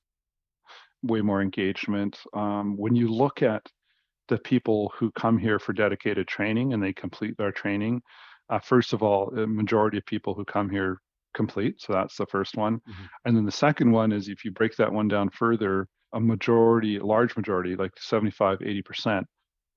[1.03, 3.63] way more engagement um, when you look at
[4.29, 8.03] the people who come here for dedicated training and they complete their training
[8.51, 10.99] uh, first of all a majority of people who come here
[11.35, 11.81] complete.
[11.81, 12.79] So that's the first one.
[12.79, 13.05] Mm-hmm.
[13.25, 16.97] And then the second one is if you break that one down further, a majority,
[16.97, 19.25] a large majority, like 75, 80%,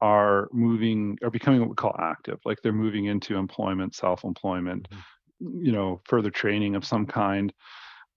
[0.01, 2.39] are moving, are becoming what we call active.
[2.45, 4.99] Like they're moving into employment, self employment, mm-hmm.
[5.41, 7.51] You know, further training of some kind.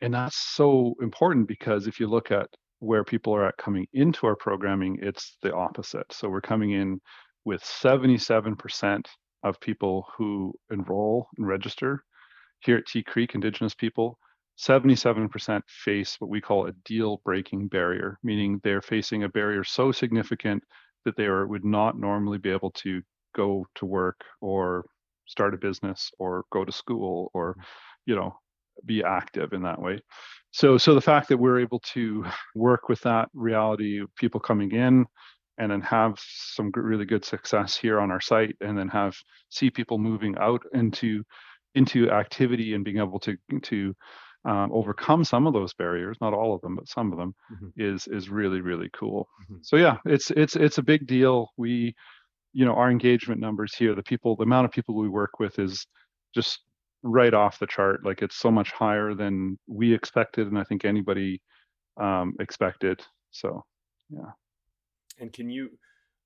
[0.01, 2.49] And that's so important because if you look at
[2.81, 6.13] where people are at coming into our programming, it's the opposite.
[6.13, 7.01] So we're coming in
[7.45, 9.07] with 77%
[9.43, 12.03] of people who enroll and register
[12.61, 14.19] here at Tea Creek, Indigenous people.
[14.59, 19.91] 77% face what we call a deal breaking barrier, meaning they're facing a barrier so
[19.91, 20.63] significant
[21.05, 23.03] that they are, would not normally be able to
[23.35, 24.85] go to work or
[25.27, 27.57] start a business or go to school or
[28.07, 28.35] you know
[28.85, 30.01] be active in that way
[30.51, 34.73] so so the fact that we're able to work with that reality of people coming
[34.73, 35.07] in
[35.59, 39.15] and then have some really good success here on our site and then have
[39.51, 41.23] see people moving out into
[41.75, 43.95] into activity and being able to to
[44.45, 47.69] um, overcome some of those barriers not all of them but some of them mm-hmm.
[47.77, 49.57] is is really really cool mm-hmm.
[49.63, 51.95] so yeah it's it's it's a big deal we
[52.55, 55.59] you know our engagement numbers here the people the amount of people we work with
[55.59, 55.87] is
[56.35, 56.61] just
[57.03, 60.85] right off the chart like it's so much higher than we expected and i think
[60.85, 61.43] anybody
[62.01, 63.63] um, expected so
[64.09, 64.31] yeah
[65.21, 65.69] and can you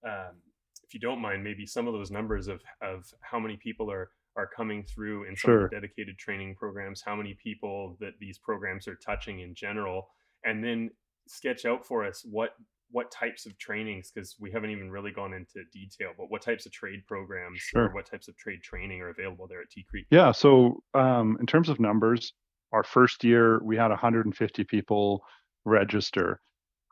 [0.07, 0.37] um,
[0.85, 4.11] if you don't mind maybe some of those numbers of of how many people are
[4.37, 5.69] are coming through in some sure.
[5.69, 10.09] dedicated training programs how many people that these programs are touching in general
[10.45, 10.91] and then
[11.27, 12.51] sketch out for us what
[12.91, 16.67] what types of trainings because we haven't even really gone into detail but what types
[16.67, 17.85] of trade programs sure.
[17.85, 21.37] or what types of trade training are available there at Tea Creek yeah so um,
[21.41, 22.33] in terms of numbers
[22.73, 25.23] our first year we had 150 people
[25.65, 26.41] register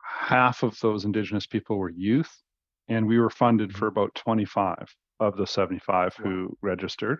[0.03, 2.41] half of those indigenous people were youth
[2.87, 3.79] and we were funded mm-hmm.
[3.79, 6.23] for about 25 of the 75 wow.
[6.23, 7.19] who registered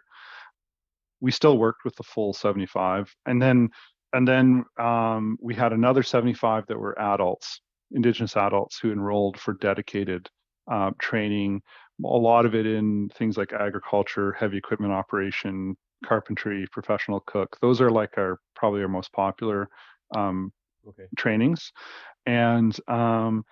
[1.19, 3.69] we still worked with the full 75 and then
[4.13, 7.61] and then um, we had another 75 that were adults
[7.91, 10.29] indigenous adults who enrolled for dedicated
[10.69, 11.61] uh, training
[12.03, 15.75] a lot of it in things like agriculture heavy equipment operation
[16.05, 17.57] carpentry professional cook.
[17.61, 19.67] Those are like our probably our most popular
[20.15, 20.51] um,
[20.87, 21.05] okay.
[21.17, 21.71] trainings.
[22.27, 23.45] And um,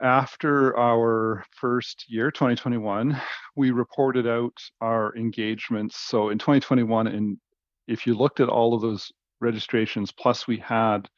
[0.00, 3.20] after our first year 2021
[3.56, 5.98] we reported out our engagements.
[5.98, 7.38] So in 2021 and
[7.88, 11.08] if you looked at all of those registrations plus we had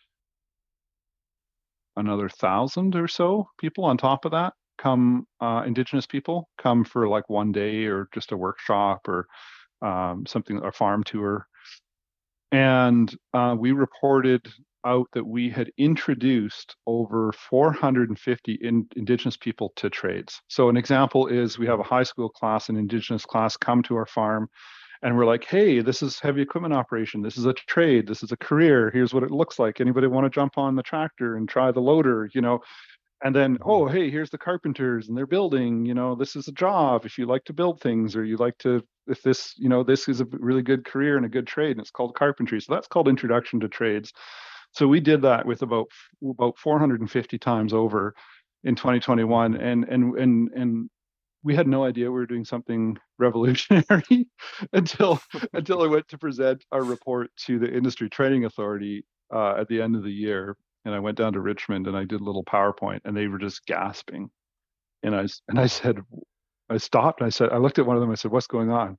[1.99, 7.09] another thousand or so people on top of that come uh, indigenous people come for
[7.09, 9.27] like one day or just a workshop or
[9.83, 11.47] um, something a farm tour.
[12.53, 14.49] And uh, we reported
[14.87, 20.41] out that we had introduced over 450 in, indigenous people to trades.
[20.49, 23.97] So an example is we have a high school class an indigenous class come to
[23.97, 24.49] our farm
[25.03, 27.23] and we're like hey this is heavy equipment operation.
[27.23, 28.07] This is a trade.
[28.07, 28.91] This is a career.
[28.91, 29.81] Here's what it looks like.
[29.81, 32.61] Anybody want to jump on the tractor and try the loader you know?
[33.25, 33.71] And then mm-hmm.
[33.71, 37.05] oh hey here's the carpenters and they're building you know this is a job.
[37.05, 40.09] If you like to build things or you like to if this you know this
[40.09, 42.61] is a really good career and a good trade and it's called carpentry.
[42.61, 44.13] So that's called introduction to trades.
[44.73, 45.89] So we did that with about
[46.23, 48.15] about 450 times over
[48.65, 50.91] in 2021 and and and and
[51.43, 54.27] we had no idea we were doing something revolutionary
[54.73, 55.21] until
[55.53, 59.81] until I went to present our report to the industry training authority uh, at the
[59.81, 60.57] end of the year.
[60.85, 63.39] And I went down to Richmond and I did a little PowerPoint, and they were
[63.39, 64.31] just gasping.
[65.03, 65.99] And I and I said,
[66.71, 67.21] I stopped.
[67.21, 68.11] And I said, I looked at one of them.
[68.11, 68.99] I said, "What's going on?"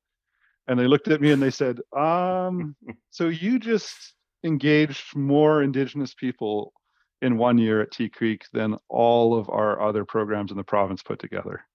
[0.68, 2.76] And they looked at me and they said, um,
[3.10, 4.14] "So you just
[4.44, 6.74] engaged more Indigenous people
[7.22, 11.04] in one year at Tea Creek than all of our other programs in the province
[11.04, 11.66] put together."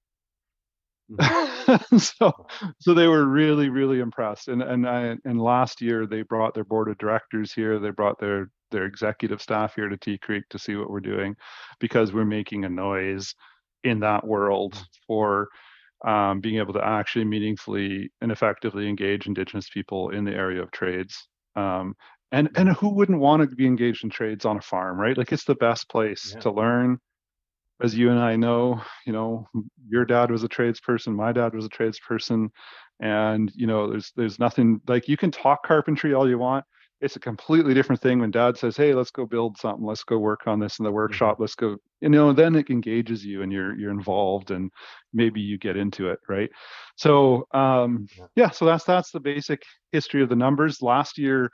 [1.10, 1.96] Mm-hmm.
[1.98, 2.32] so
[2.80, 6.64] so they were really really impressed and and I, and last year they brought their
[6.64, 10.58] board of directors here they brought their their executive staff here to Tea Creek to
[10.58, 11.36] see what we're doing
[11.78, 13.34] because we're making a noise
[13.84, 15.48] in that world for
[16.06, 20.70] um, being able to actually meaningfully and effectively engage indigenous people in the area of
[20.70, 21.94] trades um,
[22.32, 25.32] and and who wouldn't want to be engaged in trades on a farm right like
[25.32, 26.40] it's the best place yeah.
[26.40, 26.98] to learn
[27.82, 29.48] as you and I know, you know,
[29.88, 32.50] your dad was a tradesperson, my dad was a tradesperson,
[33.00, 36.64] and you know, there's there's nothing like you can talk carpentry all you want.
[37.00, 39.84] It's a completely different thing when dad says, "Hey, let's go build something.
[39.84, 40.94] Let's go work on this in the mm-hmm.
[40.94, 41.36] workshop.
[41.40, 44.70] Let's go." You know, then it engages you and you're you're involved and
[45.12, 46.50] maybe you get into it, right?
[46.96, 48.06] So, um,
[48.36, 48.50] yeah.
[48.50, 50.80] So that's that's the basic history of the numbers.
[50.80, 51.50] Last year,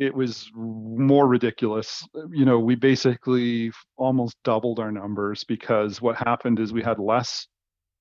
[0.00, 2.04] it was more ridiculous.
[2.32, 7.46] You know, we basically almost doubled our numbers because what happened is we had less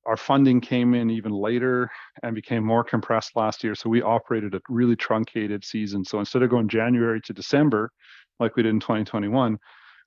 [0.05, 1.89] our funding came in even later
[2.23, 3.75] and became more compressed last year.
[3.75, 6.03] So we operated a really truncated season.
[6.03, 7.91] So instead of going January to December,
[8.39, 9.59] like we did in 2021,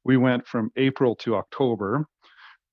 [0.05, 2.07] we went from April to October.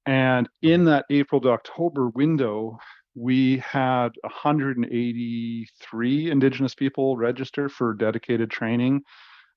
[0.06, 2.80] And in that April to October window,
[3.20, 9.02] we had 183 indigenous people register for dedicated training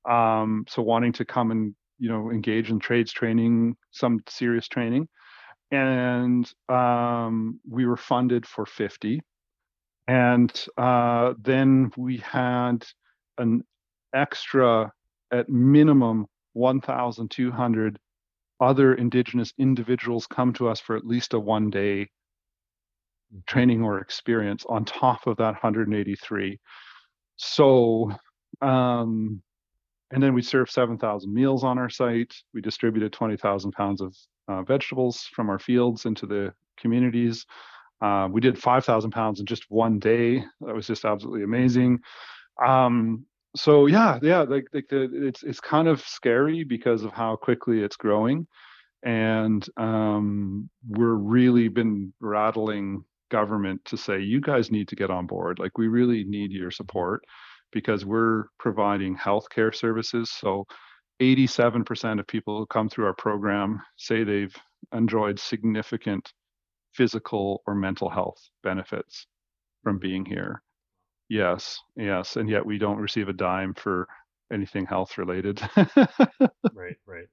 [0.09, 5.07] um, so wanting to come and you know, engage in trades training, some serious training.
[5.71, 9.21] And um, we were funded for 50.
[10.09, 12.85] And uh, then we had
[13.39, 13.63] an
[14.13, 14.93] extra,
[15.31, 17.99] at minimum, 1,200
[18.61, 22.09] other Indigenous individuals come to us for at least a one day.
[23.47, 26.59] Training or experience on top of that 183.
[27.37, 28.13] So,
[28.61, 29.43] um,
[30.11, 32.35] and then we served 7,000 meals on our site.
[32.53, 34.15] We distributed 20,000 pounds of
[34.49, 37.47] uh, vegetables from our fields into the communities.
[38.03, 40.45] Uh, we did 5,000 pounds in just one day.
[40.61, 42.01] That was just absolutely amazing.
[42.65, 47.37] Um, so yeah, yeah, like, like the, it's it's kind of scary because of how
[47.37, 48.47] quickly it's growing,
[49.03, 55.27] and um, we're really been rattling government to say you guys need to get on
[55.27, 55.59] board.
[55.59, 57.25] Like we really need your support
[57.73, 60.31] because we're providing healthcare services.
[60.31, 60.67] So
[61.21, 64.55] 87% of people who come through our program say they've
[64.93, 66.33] enjoyed significant
[66.93, 69.27] physical or mental health benefits
[69.83, 70.63] from being here.
[71.29, 74.07] Yes, yes, and yet we don't receive a dime for
[74.53, 75.63] anything health related.
[76.75, 77.29] right, right.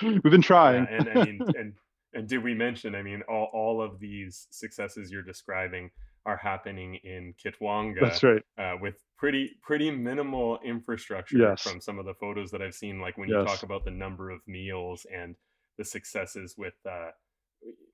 [0.00, 0.86] We've been trying.
[0.90, 1.72] Yeah, and I mean, and
[2.16, 2.94] and did we mention?
[2.94, 5.90] I mean, all all of these successes you're describing
[6.24, 8.00] are happening in Kitwanga.
[8.00, 8.42] That's right.
[8.58, 11.62] Uh, with pretty pretty minimal infrastructure yes.
[11.62, 13.00] from some of the photos that I've seen.
[13.00, 13.38] Like when yes.
[13.38, 15.36] you talk about the number of meals and
[15.78, 17.10] the successes with, uh,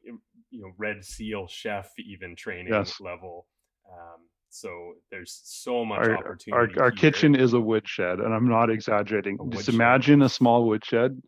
[0.05, 3.01] you know, Red Seal chef even training yes.
[3.01, 3.47] level.
[3.91, 6.79] Um, so there's so much our, opportunity.
[6.79, 9.39] Our, our kitchen is a woodshed, and I'm not exaggerating.
[9.51, 11.21] Just imagine a small woodshed,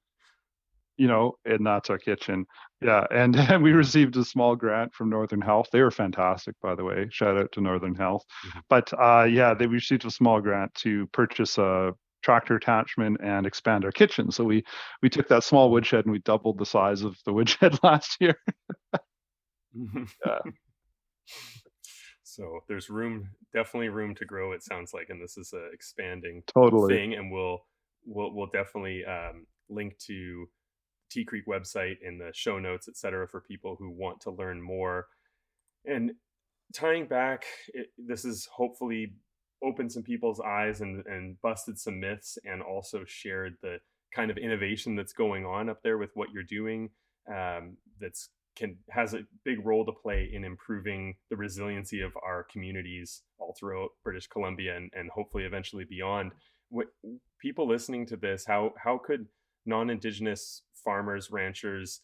[0.97, 2.47] you know, and that's our kitchen.
[2.81, 5.69] Yeah, and, and we received a small grant from Northern Health.
[5.73, 7.09] They were fantastic, by the way.
[7.11, 8.25] Shout out to Northern Health.
[8.47, 8.59] Mm-hmm.
[8.69, 13.85] But uh, yeah, they received a small grant to purchase a tractor attachment and expand
[13.85, 14.31] our kitchen.
[14.31, 14.65] So we
[15.03, 18.37] we took that small woodshed and we doubled the size of the woodshed last year.
[19.75, 20.39] yeah.
[22.23, 24.53] So there's room, definitely room to grow.
[24.53, 27.65] It sounds like, and this is a expanding totally thing, and we'll
[28.05, 30.49] we'll we'll definitely um, link to
[31.15, 35.07] Tea Creek website in the show notes, etc., for people who want to learn more.
[35.85, 36.13] And
[36.73, 39.15] tying back, it, this has hopefully
[39.63, 43.79] opened some people's eyes and and busted some myths, and also shared the
[44.13, 46.91] kind of innovation that's going on up there with what you're doing.
[47.29, 52.45] Um, that's can has a big role to play in improving the resiliency of our
[52.45, 56.33] communities all throughout British Columbia and, and hopefully eventually beyond.
[56.71, 56.89] What
[57.41, 59.27] people listening to this, how how could
[59.67, 62.01] non-indigenous farmers, ranchers,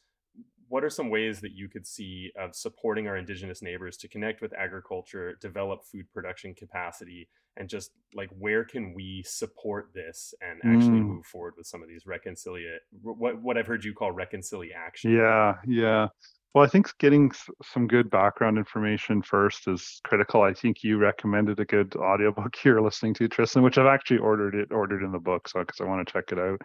[0.70, 4.40] what are some ways that you could see of supporting our indigenous neighbors to connect
[4.40, 10.58] with agriculture, develop food production capacity, and just like where can we support this and
[10.58, 11.06] actually mm.
[11.06, 15.12] move forward with some of these reconcilia what what I've heard you call reconciliation?
[15.12, 16.06] Yeah, yeah.
[16.54, 17.30] Well, I think getting
[17.62, 20.42] some good background information first is critical.
[20.42, 24.54] I think you recommended a good audiobook you're listening to, Tristan, which I've actually ordered
[24.54, 26.60] it ordered in the book, so because I want to check it out.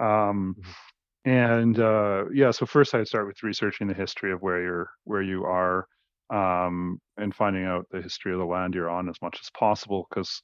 [0.00, 1.30] Um, mm-hmm.
[1.30, 5.22] and uh, yeah, so first I'd start with researching the history of where you're where
[5.22, 5.86] you are,
[6.30, 10.06] um, and finding out the history of the land you're on as much as possible,
[10.10, 10.42] because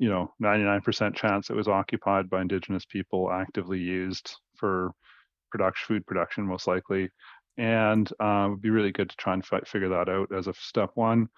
[0.00, 4.92] you know, 99% chance it was occupied by indigenous people, actively used for
[5.50, 7.10] production, food production, most likely
[7.58, 10.46] and uh, it would be really good to try and fi- figure that out as
[10.46, 11.28] a step one.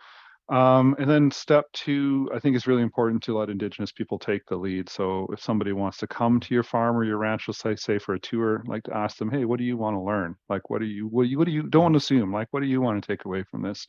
[0.51, 4.45] Um, and then step two, I think it's really important to let Indigenous people take
[4.47, 4.89] the lead.
[4.89, 8.01] So if somebody wants to come to your farm or your ranch, let's say, say
[8.01, 10.35] for a tour, like to ask them, hey, what do you want to learn?
[10.49, 12.67] Like, what do you, what do you, what do you, don't assume, like, what do
[12.67, 13.87] you want to take away from this?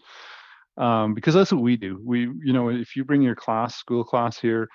[0.78, 2.00] Um, because that's what we do.
[2.06, 4.70] We, you know, if you bring your class, school class here,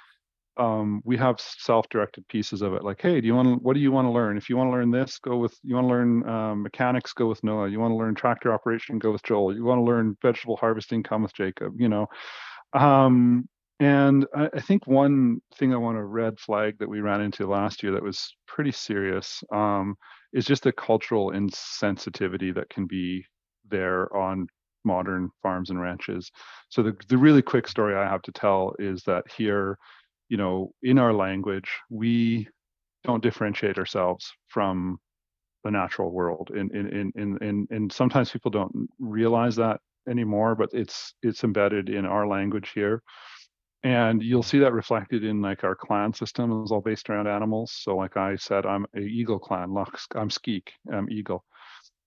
[0.59, 3.81] um, we have self-directed pieces of it like hey do you want to what do
[3.81, 4.37] you want to learn?
[4.37, 7.27] If you want to learn this go with you want to learn um, mechanics go
[7.27, 7.69] with noah.
[7.69, 9.55] You want to learn tractor operation go with joel.
[9.55, 12.07] You want to learn vegetable harvesting come with jacob you know?
[12.73, 13.49] Um,
[13.79, 17.47] and I, I, think one thing i want to red flag that we ran into
[17.47, 19.97] last year that was pretty serious um,
[20.33, 23.25] is just the cultural insensitivity that can be
[23.69, 24.47] there on
[24.87, 26.31] modern farms and ranches.
[26.71, 29.77] So the, the really quick story i have to tell is that here
[30.29, 32.49] you know, in our language, we
[33.05, 34.99] don't differentiate ourselves from
[35.65, 36.51] the natural world.
[36.55, 41.89] And, and, and, and, and sometimes people don't realize that anymore, but it's it's embedded
[41.89, 43.03] in our language here.
[43.83, 47.73] And you'll see that reflected in like our clan system is all based around animals.
[47.73, 49.77] So like I said, I'm a eagle clan.
[50.15, 50.69] I'm Skeek.
[50.93, 51.45] I'm eagle.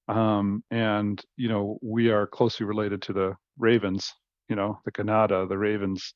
[0.08, 4.14] Um, and you know we are closely related to the ravens.
[4.50, 6.14] You know the Ganhada, the ravens.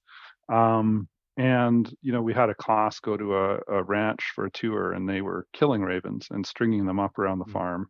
[0.52, 4.52] Um, and you know we had a class go to a, a ranch for a
[4.52, 7.60] tour and they were killing ravens and stringing them up around the Mhm.
[7.60, 7.88] farm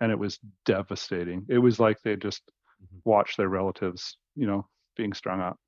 [0.00, 2.42] and it was devastating it was like they just
[2.78, 3.02] Mhm.
[3.04, 4.66] watched their relatives you know
[4.96, 5.58] being strung up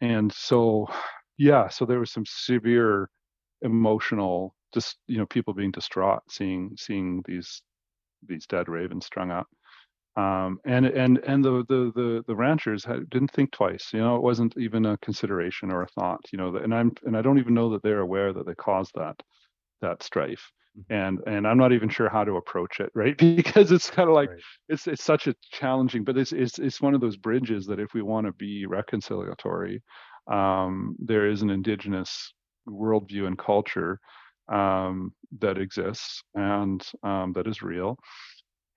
[0.00, 0.86] and so
[1.38, 3.10] yeah so there was some severe
[3.62, 7.62] emotional just you know people being distraught seeing seeing these
[8.28, 9.48] these dead ravens strung up
[10.18, 13.90] um, and and and the the the, the ranchers had, didn't think twice.
[13.92, 16.20] You know, it wasn't even a consideration or a thought.
[16.32, 18.92] You know, and I'm and I don't even know that they're aware that they caused
[18.96, 19.22] that
[19.80, 20.50] that strife.
[20.74, 20.84] Mhm.
[20.90, 23.16] And and I'm not even sure how to approach it, right?
[23.36, 24.44] Because it's kind of like Right.
[24.68, 27.92] it's it's such a challenging, but it's it's it's one of those bridges that if
[27.94, 29.80] we want to be reconciliatory,
[30.32, 32.32] um, there is an indigenous
[32.68, 34.00] worldview and culture
[34.50, 37.98] um, that exists and um, that is real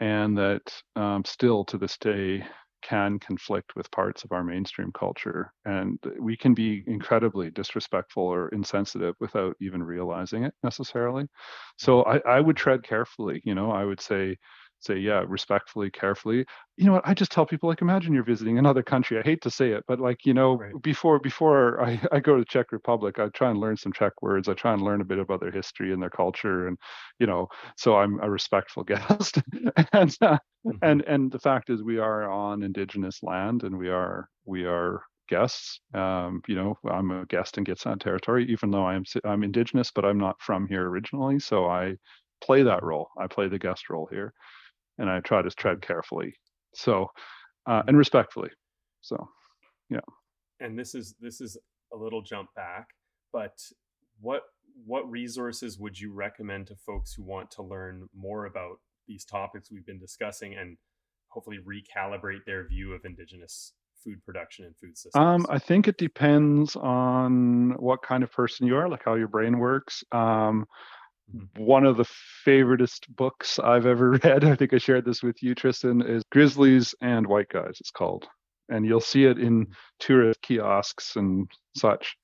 [0.02, 2.45] and that um, still to this day
[2.82, 5.54] can conflict with parts of our mainstream culture.
[5.66, 11.28] And we can be incredibly disrespectful or insensitive without even realizing it necessarily.
[11.78, 14.38] So I, I would tread carefully, you know, I would say,
[14.84, 16.45] say, yeah, respectfully, carefully.
[16.77, 17.07] You know what?
[17.07, 19.17] I just tell people like, imagine you're visiting another country.
[19.19, 20.77] I hate to say it, but like, you know, Right.
[20.82, 24.13] before before I, I go to the Czech Republic, I try and learn some Czech
[24.21, 24.47] words.
[24.49, 26.67] I try and learn a bit about their history and their culture.
[26.67, 26.77] And,
[27.19, 29.39] you know, so I'm a respectful guest.
[29.93, 30.82] and uh, Mhm.
[30.82, 35.03] and and the fact is we are on indigenous land and we are we are
[35.29, 39.91] guests um you know i'm a guest in Gitxsan territory even though i'm i'm indigenous
[39.91, 41.95] but i'm not from here originally so i
[42.41, 44.34] play that role i play the guest role here
[44.97, 46.33] and i try to tread carefully
[46.73, 47.07] so
[47.67, 48.49] uh, and respectfully
[49.01, 49.17] so
[49.89, 49.99] yeah.
[50.59, 51.57] and this is this is
[51.93, 52.87] a little jump back
[53.33, 53.57] but
[54.19, 54.43] what
[54.85, 58.77] what resources would you recommend to folks who want to learn more about
[59.07, 60.77] these topics we've been discussing and
[61.27, 63.73] hopefully recalibrate their view of indigenous
[64.03, 68.65] food production and food systems um i think it depends on what kind of person
[68.65, 70.65] you are like how your brain works um.
[71.57, 72.05] One of the
[72.45, 74.43] favoriteest books I've ever read.
[74.43, 78.28] I think I shared this with you, Tristan, is Grizzlies and White Guys, it's called.
[78.69, 79.67] And you'll see it in
[79.99, 82.15] tourist kiosks and such.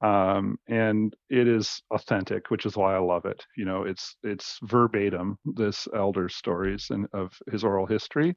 [0.00, 3.44] Um, and it is authentic, which is why I love it.
[3.56, 8.36] You know, it's it's verbatim this elder's stories and of his oral history.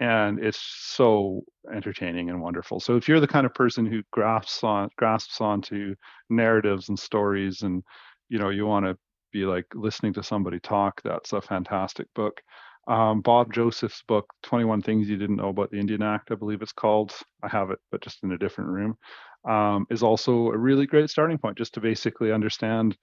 [0.00, 1.42] And it's so
[1.72, 2.80] entertaining and wonderful.
[2.80, 5.94] So if you're the kind of person who grasps on grasps onto
[6.30, 7.82] narratives and stories and
[8.28, 8.96] you know you want to
[9.36, 12.40] be like listening to somebody talk that's a fantastic book.
[12.88, 16.62] Um, bob joseph's book 21 things you didn't know about the indian act i believe
[16.62, 17.12] it's called.
[17.42, 18.96] I have it but just in a different room.
[19.44, 22.96] Um, is also a really great starting point just to basically understand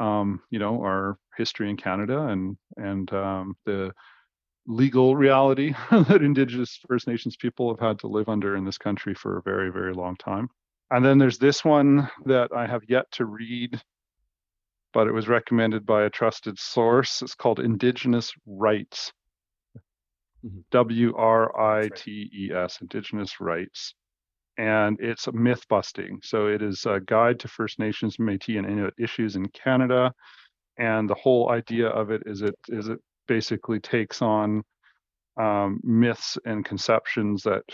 [0.00, 3.92] um, you know our history in canada and and um, the
[4.66, 9.14] legal reality that indigenous first nations people have had to live under in this country
[9.14, 10.48] for a very very long time.
[10.90, 13.80] And then there's this one that i have yet to read
[14.92, 17.22] but it was recommended by a trusted source.
[17.22, 19.12] It's called Indigenous Writes.
[20.44, 20.64] Mhm.
[20.70, 23.94] W R I T E S, Indigenous Writes.
[24.58, 26.20] And it's a myth busting.
[26.22, 30.12] So it is a guide to First Nations, Métis, and Inuit issues in Canada.
[30.78, 34.62] And the whole idea of it is it is it basically takes on
[35.38, 37.64] um, myths and conceptions that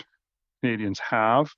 [0.61, 1.49] Canadians have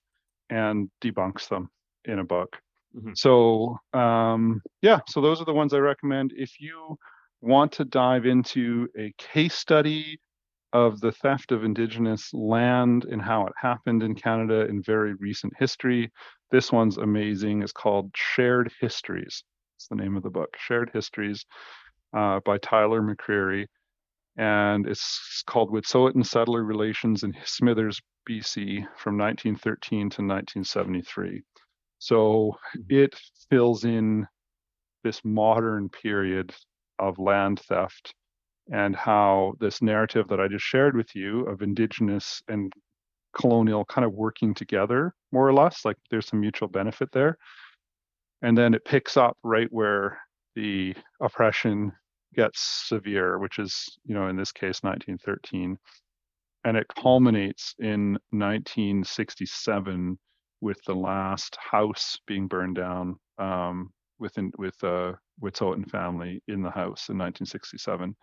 [0.50, 1.70] and debunks them
[2.06, 2.58] in a book.
[2.96, 3.18] Mhm.
[3.18, 6.34] So um, yeah, so those are the ones I recommend.
[6.36, 6.98] If you
[7.42, 10.20] want to dive into a case study
[10.74, 15.54] of the theft of Indigenous land and how it happened in Canada in very recent
[15.60, 16.12] history,
[16.52, 17.64] this one's amazing.
[17.64, 19.44] It's called Shared Histories.
[19.78, 21.46] It's the name of the book, Shared Histories,
[22.16, 23.68] uh, by Tyler McCreary,
[24.38, 31.44] and it's called Wet'suwet'en Settler Relations in Smithers, BC, from 1913 to 1973.
[32.02, 32.86] So Mhm.
[32.90, 33.16] it
[33.50, 34.28] fills in
[35.04, 36.56] this modern period
[37.00, 38.16] of land theft
[38.72, 42.74] and how this narrative that I just shared with you of indigenous and
[43.36, 47.38] colonial kind of working together, more or less, like there's some mutual benefit there.
[48.42, 50.20] And then it picks up right where
[50.56, 51.92] the oppression
[52.34, 55.78] gets severe, which is, you know, in this case, 1913.
[56.66, 60.20] And it culminates in 1967
[60.62, 66.70] with the last house being burned down um, within with uh, Wet'suwet'en family in the
[66.70, 68.16] house in 1967.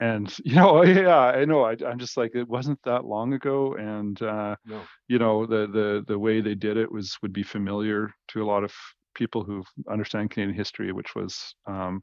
[0.00, 1.64] And you know, yeah, I know.
[1.64, 5.66] I, I'm just like, it wasn't that long ago, and uh, no you know, the
[5.66, 8.72] the the way they did it was would be familiar to a lot of
[9.14, 12.02] people who understand Canadian history, which was um,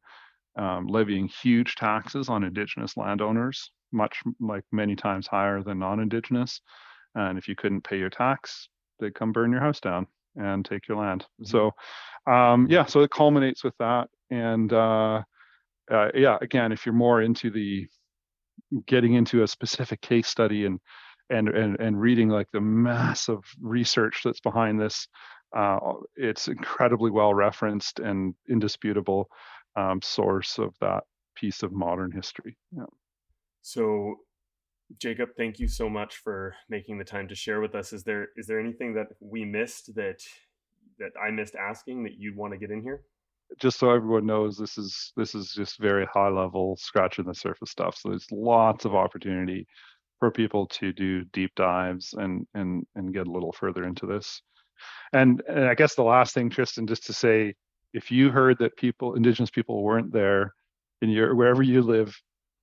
[0.56, 6.62] um, levying huge taxes on Indigenous landowners, much like many times higher than non-Indigenous.
[7.16, 8.70] And if you couldn't pay your tax,
[9.02, 10.08] they'd come burn your house down.
[10.36, 11.26] and take your land.
[11.42, 11.46] Mm-hmm.
[11.46, 11.72] So,
[12.32, 14.10] um, yeah, so it culminates with that.
[14.30, 15.24] And uh,
[15.92, 17.88] uh, yeah, again, if you're more into the
[18.86, 20.80] getting into a specific case study and
[21.30, 25.08] and and, and reading like the massive research that's behind this,
[25.56, 25.78] uh,
[26.16, 29.28] it's incredibly well referenced and indisputable
[29.76, 31.04] um, source of that
[31.36, 32.58] piece of modern history.
[32.76, 32.84] Yeah.
[33.62, 34.16] So
[34.98, 37.94] Jacob, thank you so much for making the time to share with us.
[37.94, 40.22] Is there is there anything that we missed that
[41.00, 43.04] that I missed asking that you'd want to get in here?
[43.60, 47.72] Just so everyone knows, this is this is just very high level, scratching the surface
[47.72, 47.98] stuff.
[47.98, 49.68] So there's lots of opportunity
[50.20, 54.42] for people to do deep dives and and and get a little further into this.
[55.14, 57.54] And, and I guess the last thing, Tristan, just to say,
[57.94, 60.54] if you heard that people, indigenous people, weren't there
[61.02, 62.16] in your wherever you live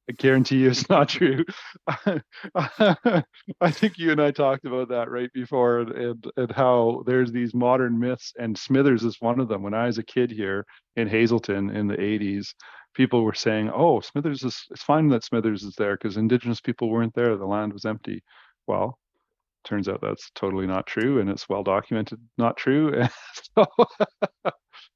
[0.09, 1.45] I guarantee you it's not true.
[1.87, 7.55] I think you and I talked about that right before and, and how there's these
[7.55, 9.63] modern myths and Smithers is one of them.
[9.63, 10.65] When I was a kid here
[10.97, 12.55] in Hazelton in the 80s,
[12.95, 16.89] people were saying, "Oh, Smithers is it's fine that Smithers is there because indigenous people
[16.89, 18.23] weren't there, the land was empty."
[18.67, 18.99] Well,
[19.69, 23.03] turns out that's totally not true and it's well documented not true.
[23.57, 23.67] so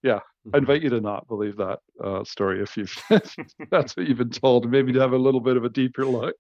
[0.03, 0.57] yeah, I mm-hmm.
[0.57, 2.95] invite you to not believe that uh, story if you've
[3.71, 4.71] that's what you've been told.
[4.71, 6.35] Maybe to have a little bit of a deeper look.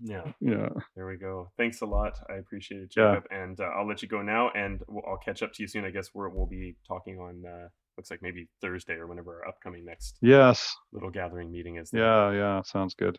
[0.00, 0.68] yeah, yeah.
[0.94, 1.50] There we go.
[1.56, 2.18] Thanks a lot.
[2.28, 3.24] I appreciate it, Jacob.
[3.30, 3.42] Yeah.
[3.42, 5.84] And uh, I'll let you go now, and we'll, I'll catch up to you soon.
[5.84, 7.42] I guess we're, we'll be talking on.
[7.46, 7.68] Uh,
[7.98, 11.90] looks like maybe Thursday or whenever our upcoming next yes little gathering meeting is.
[11.90, 12.02] There.
[12.02, 13.18] Yeah, yeah, sounds good.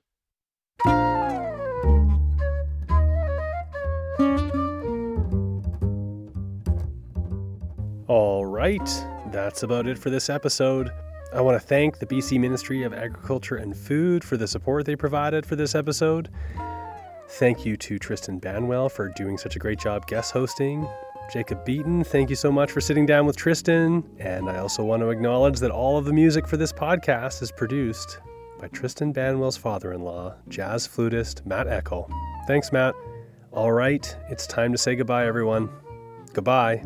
[8.13, 10.91] All right, that's about it for this episode.
[11.33, 14.95] I want to thank the BC Ministry of Agriculture and Food for the support they
[14.95, 16.29] provided for this episode.
[17.27, 20.87] Thank you to Tristan Banwell for doing such a great job guest hosting.
[21.33, 24.07] Jacob Beaton, thank you so much for sitting down with Tristan.
[24.19, 27.51] And I also want to acknowledge that all of the music for this podcast is
[27.51, 28.19] produced
[28.59, 32.07] by Tristan Banwell's father in law, jazz flutist Matt Eckel.
[32.45, 32.93] Thanks, Matt.
[33.51, 35.67] All right, it's time to say goodbye, everyone.
[36.33, 36.83] Goodbye.